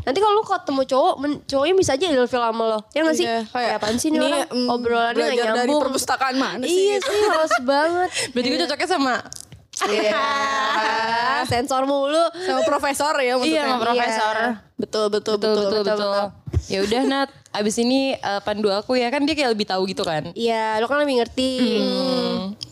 Nanti 0.01 0.17
kalau 0.17 0.33
lu 0.33 0.43
ketemu 0.43 0.81
cowok 0.86 1.13
men- 1.17 1.41
Cowoknya 1.41 1.74
bisa 1.75 1.91
aja 1.93 2.05
ilfil 2.05 2.39
sama 2.39 2.63
lo. 2.65 2.79
Ya 2.89 3.01
gak 3.01 3.15
sih? 3.15 3.25
Iya, 3.25 3.39
Kayak 3.45 3.71
apaan 3.75 3.95
sih 3.98 4.09
nih 4.09 4.17
ini, 4.17 4.27
orang? 4.29 4.48
mm, 4.48 4.67
Obrolannya 4.69 5.15
gak 5.15 5.27
belajar 5.27 5.48
dari 5.50 5.57
nyambung. 5.65 5.81
perpustakaan 5.83 6.36
mana 6.36 6.63
sih? 6.63 6.77
Iya 6.86 6.98
sih 7.00 7.19
males 7.25 7.55
banget. 7.62 8.09
Berarti 8.31 8.48
gue 8.48 8.59
cocoknya 8.63 8.88
sama 8.88 9.15
Iya. 9.79 10.21
Sensor 11.45 11.83
mulu. 11.83 12.24
Sama 12.38 12.62
profesor 12.62 13.13
ya 13.17 13.33
maksudnya. 13.36 13.55
Iya, 13.55 13.63
sama 13.65 13.79
profesor. 13.81 14.36
Betul, 14.75 15.05
betul, 15.09 15.36
betul 15.36 15.53
betul, 15.55 15.81
betul 15.81 15.83
betul, 15.86 16.24
Ya 16.70 16.86
udah 16.86 17.02
Nat, 17.02 17.30
abis 17.50 17.82
ini 17.82 18.14
eh, 18.14 18.42
pandu 18.46 18.70
aku 18.70 18.94
ya 18.94 19.10
kan 19.10 19.26
dia 19.26 19.34
kayak 19.34 19.58
lebih 19.58 19.66
tahu 19.66 19.90
gitu 19.90 20.06
kan. 20.06 20.30
Iya, 20.38 20.78
lo 20.78 20.86
kan 20.86 21.02
lebih 21.02 21.26
ngerti. 21.26 21.82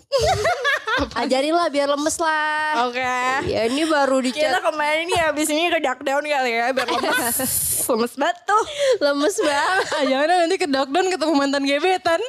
Ajarin 1.17 1.53
lah 1.57 1.69
biar 1.73 1.89
lemes 1.89 2.17
lah. 2.21 2.85
Oke. 2.89 3.01
Ya 3.49 3.65
ini 3.65 3.89
baru 3.89 4.21
di 4.21 4.29
Kita 4.33 4.61
kemarin 4.61 5.09
nih 5.09 5.19
habis 5.29 5.49
ini 5.49 5.69
ke 5.73 5.81
duck 5.81 6.01
down 6.05 6.21
kali 6.21 6.51
ya 6.53 6.69
biar 6.73 6.87
lemes. 6.93 7.41
lemes 7.89 8.13
banget 8.17 8.37
tuh. 8.45 8.63
lemes 9.01 9.35
banget. 9.41 9.85
Ah 9.93 10.03
jangan 10.05 10.27
nanti 10.45 10.55
ke 10.61 10.67
lockdown 10.69 11.07
ketemu 11.09 11.33
mantan 11.33 11.63
gebetan. 11.65 12.21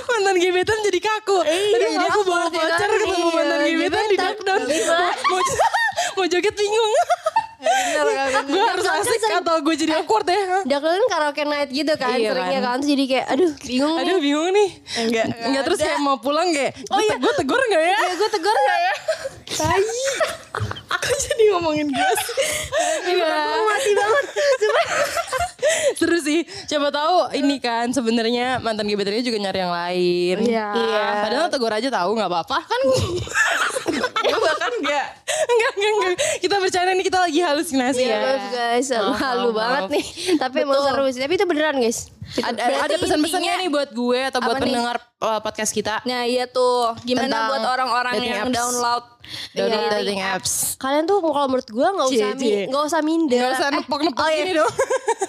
mantan 0.10 0.36
gebetan 0.36 0.78
jadi 0.84 1.00
kaku. 1.00 1.38
Aduh, 1.40 1.88
jadi 1.92 2.06
aku 2.08 2.20
bawa 2.28 2.49
joget 6.40 6.56
bingung. 6.56 6.92
gue 8.48 8.64
harus 8.64 8.86
asik 8.88 9.20
atau 9.36 9.60
gue 9.60 9.74
jadi 9.76 10.00
awkward 10.00 10.24
ya. 10.24 10.64
Udah 10.64 10.80
kan 10.80 11.02
karaoke 11.06 11.44
night 11.44 11.68
gitu 11.68 11.92
kan 11.92 12.16
Iya 12.16 12.32
seringnya 12.32 12.60
kan. 12.64 12.80
kan. 12.80 12.88
Jadi 12.88 13.04
kayak 13.04 13.26
aduh 13.28 13.52
bingung 13.60 13.94
Aduh 13.94 14.16
nih. 14.16 14.22
bingung 14.24 14.48
nih. 14.48 14.68
Enggak. 14.98 15.26
Enggak 15.44 15.62
terus 15.68 15.78
kayak 15.78 16.00
mau 16.00 16.16
pulang 16.16 16.48
kayak. 16.48 16.72
Oh 16.88 16.96
iya. 16.98 17.20
Gue 17.20 17.32
tegur 17.36 17.60
gak 17.60 17.82
ya? 17.84 17.98
Ya 18.00 18.14
gue 18.16 18.30
tegur 18.32 18.56
gak 18.56 18.78
ya? 18.80 18.94
Tai. 19.52 19.82
Aku 20.96 21.08
jadi 21.20 21.44
ngomongin 21.52 21.86
gue 21.86 22.10
sih. 22.24 22.48
Aku 23.12 23.60
mati 23.62 23.90
banget. 23.92 24.24
Cuma 24.56 24.80
Seru 26.00 26.18
sih. 26.18 26.40
Coba 26.66 26.88
tahu 26.88 27.36
ini 27.36 27.60
kan 27.60 27.92
sebenarnya 27.92 28.56
mantan 28.58 28.88
gebetannya 28.88 29.20
juga 29.20 29.36
nyari 29.38 29.58
yang 29.60 29.74
lain. 29.76 30.36
Iya. 30.48 30.66
Padahal 31.20 31.46
tegur 31.52 31.68
aja 31.70 31.92
tahu 31.92 32.16
nggak 32.16 32.30
apa-apa 32.32 32.58
kan. 32.64 32.80
Gue 34.16 34.40
bahkan 34.40 34.72
enggak. 34.80 35.19
Enggak, 35.46 35.72
enggak, 35.72 35.92
enggak. 35.92 36.16
Kita 36.38 36.54
bercanda 36.56 36.90
nih 36.92 37.04
kita 37.04 37.18
lagi 37.20 37.40
halusinasi 37.40 38.00
Iya 38.00 38.08
ya. 38.08 38.20
maaf 38.20 38.44
guys, 38.50 38.88
Maaf, 38.90 39.16
malu 39.16 39.48
maaf, 39.48 39.56
banget 39.56 39.82
nih. 39.90 40.04
Tapi 40.36 40.56
emang 40.60 40.80
seru 40.82 41.04
sih. 41.08 41.20
Tapi 41.20 41.32
itu 41.34 41.44
beneran 41.44 41.76
guys. 41.76 41.98
Ada, 42.30 42.62
ada 42.86 42.94
pesan-pesannya 42.94 43.52
nih 43.58 43.68
buat 43.68 43.90
gue 43.90 44.20
atau 44.24 44.38
buat 44.38 44.54
Apa 44.54 44.62
nih? 44.62 44.70
pendengar 44.70 44.96
uh, 45.18 45.40
podcast 45.40 45.70
kita. 45.70 45.98
Nah 46.04 46.22
iya 46.22 46.46
tuh. 46.46 46.94
Gimana 47.02 47.26
Tentang 47.26 47.44
buat 47.48 47.64
orang-orang 47.68 48.14
yang 48.20 48.46
apps. 48.46 48.54
download 48.54 49.04
Download 49.52 49.82
Iya. 49.84 49.94
dating 49.96 50.20
apps. 50.24 50.52
Kalian 50.76 51.04
tuh 51.04 51.18
kalau 51.20 51.46
menurut 51.46 51.66
gue 51.66 51.86
nggak 51.86 52.08
usah 52.08 52.28
nggak 52.66 52.84
usah 52.84 53.00
minder. 53.00 53.38
Gak 53.40 53.52
usah 53.52 53.68
Eh, 53.68 53.74
nepok-nepok 53.76 54.18
oh 54.20 54.28
iya. 54.28 54.38
gini 54.38 54.52
dong. 54.56 54.72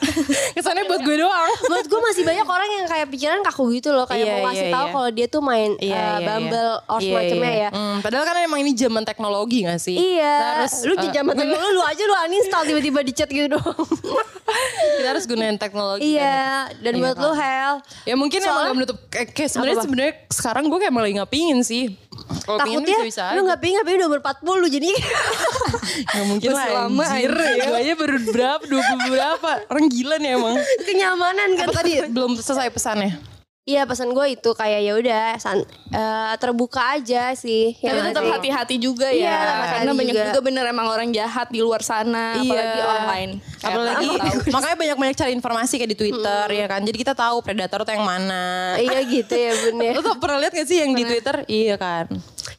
Kesannya 0.55 0.83
buat 0.85 1.01
gue 1.01 1.15
doang. 1.17 1.51
Menurut 1.63 1.87
gue 1.87 2.01
masih 2.03 2.23
banyak 2.23 2.47
orang 2.47 2.69
yang 2.71 2.85
kayak 2.87 3.07
pikiran 3.09 3.39
kaku 3.43 3.63
gitu 3.73 3.89
loh 3.91 4.05
kayak 4.05 4.21
Iya, 4.21 4.31
mau 4.31 4.41
ngasih 4.47 4.65
iya, 4.65 4.73
tahu 4.73 4.85
iya. 4.85 4.93
kalau 4.93 5.09
dia 5.11 5.27
tuh 5.27 5.41
main 5.41 5.71
Iya, 5.75 5.91
eh, 5.91 6.01
iya, 6.17 6.17
Bumble 6.23 6.57
iya. 6.71 6.85
or 6.87 6.99
Iya, 6.99 7.05
semacamnya 7.07 7.51
iya. 7.51 7.61
ya. 7.61 7.69
Hmm, 7.71 7.97
padahal 7.99 8.23
kan 8.23 8.35
emang 8.39 8.59
ini 8.59 8.71
zaman 8.73 9.03
teknologi 9.03 9.57
gak 9.63 9.79
sih? 9.79 9.90
Iya, 9.97 10.35
Kita 10.35 10.47
harus, 10.57 10.73
lu 10.83 10.93
uh, 10.93 11.11
zaman 11.11 11.33
dulu 11.35 11.55
lu 11.55 11.81
aja 11.83 12.03
lu 12.05 12.15
uninstall 12.29 12.63
tiba-tiba 12.67 12.99
di 13.03 13.13
chat 13.15 13.29
gitu 13.29 13.47
dong. 13.51 13.63
kita 14.99 15.07
harus 15.11 15.25
gunain 15.25 15.57
teknologi. 15.57 16.03
kan. 16.03 16.11
iya, 16.11 16.45
dan 16.83 16.93
Iya 16.97 17.01
buat 17.01 17.17
kan. 17.17 17.23
lu 17.23 17.31
Hel, 17.33 17.73
Ya 18.05 18.15
mungkin 18.19 18.39
emang 18.43 18.63
gak 18.67 18.77
menutup 18.77 18.97
kayak, 19.07 19.27
kayak 19.33 19.49
sebenarnya 19.49 19.77
sebenarnya 19.83 20.13
sekarang 20.29 20.63
gue 20.67 20.79
kayak 20.79 20.93
malah 20.93 21.09
gak 21.23 21.31
pingin 21.31 21.59
sih. 21.63 21.95
Kalau 22.45 22.59
pingin 22.63 22.83
takutnya 22.83 22.97
bisa 23.05 23.07
bisa 23.07 23.23
lu 23.35 23.41
nggak 23.47 23.59
pingin 23.61 23.77
tapi 23.81 23.91
udah 23.97 24.07
umur 24.07 24.19
40 24.21 24.75
jadi 24.77 24.89
Gak 26.05 26.25
mungkin 26.31 26.49
lah 26.51 26.65
Masih 26.67 26.75
lama, 26.75 27.03
anjir. 27.03 27.31
Gue 27.35 27.77
aja 27.81 27.93
baru 27.97 28.17
berapa, 28.31 28.63
20 28.67 29.13
berapa. 29.13 29.51
Orang 29.71 29.85
gila 29.91 30.15
nih 30.21 30.31
emang. 30.37 30.55
kenyamanan 30.87 31.49
kan. 31.57 31.65
Apa 31.69 31.81
tadi 31.83 31.93
belum 32.11 32.31
selesai 32.39 32.69
pesannya? 32.71 33.30
Iya 33.71 33.81
pesan 33.83 34.11
gue 34.11 34.25
itu 34.29 34.51
kayak 34.51 34.79
ya 34.81 34.93
udah 34.93 35.25
eh, 35.91 36.33
terbuka 36.37 36.93
aja 36.93 37.31
sih. 37.33 37.71
Ya 37.77 37.91
Tapi 37.91 38.11
tetap 38.11 38.23
hati-hati 38.27 38.75
juga 38.75 39.07
Iya, 39.07 39.23
ya. 39.23 39.37
tetap 39.37 39.67
Karena 39.73 39.91
banyak 39.93 40.11
juga. 40.13 40.25
juga. 40.27 40.39
bener 40.41 40.63
emang 40.65 40.87
orang 40.87 41.09
jahat 41.09 41.47
di 41.47 41.59
luar 41.59 41.79
sana. 41.81 42.35
Apalagi 42.35 42.79
online. 42.81 43.31
Apalagi 43.57 44.07
makanya 44.55 44.75
banyak-banyak 44.77 45.15
cari 45.15 45.31
informasi 45.31 45.73
kayak 45.77 45.91
di 45.91 45.97
Twitter 45.97 46.45
ya 46.49 46.65
kan. 46.67 46.81
Jadi 46.81 46.97
kita 46.97 47.13
tahu 47.13 47.39
predator 47.39 47.81
tuh 47.81 47.93
yang 47.93 48.03
mana. 48.03 48.75
Iya 48.75 48.99
gitu 49.05 49.31
ya 49.31 49.51
bener. 49.65 49.91
Lo 49.97 50.01
tuh 50.03 50.17
pernah 50.17 50.37
lihat 50.37 50.51
gak 50.51 50.67
sih 50.67 50.77
yang 50.77 50.91
di 50.91 51.03
Twitter? 51.05 51.35
Iya 51.45 51.75
kan. 51.75 52.05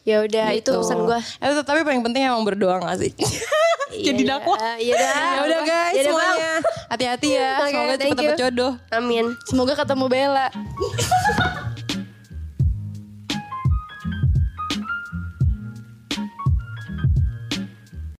Ya 0.02 0.22
udah 0.22 0.48
itu 0.50 0.64
Gitu. 0.64 0.78
pesan 0.78 1.04
gue. 1.04 1.18
Eh, 1.18 1.52
tapi 1.60 1.82
paling 1.82 2.00
penting 2.00 2.24
emang 2.24 2.40
berdoa 2.42 2.80
gak 2.80 2.98
sih? 2.98 3.12
Jadi 3.92 4.22
Iya, 4.24 4.30
dakwah. 4.32 4.58
Iya 4.76 4.94
dah. 4.96 5.12
Ya 5.36 5.40
udah 5.42 5.60
guys 5.62 5.94
Yaudah, 5.94 6.04
semuanya. 6.08 6.52
Hati-hati 6.88 7.28
ya. 7.32 7.48
Oke, 7.56 7.68
Semoga 7.68 7.92
you. 8.16 8.20
dapet 8.24 8.40
jodoh. 8.40 8.72
Amin. 8.90 9.24
Semoga 9.44 9.72
ketemu 9.76 10.04
Bella. 10.08 10.46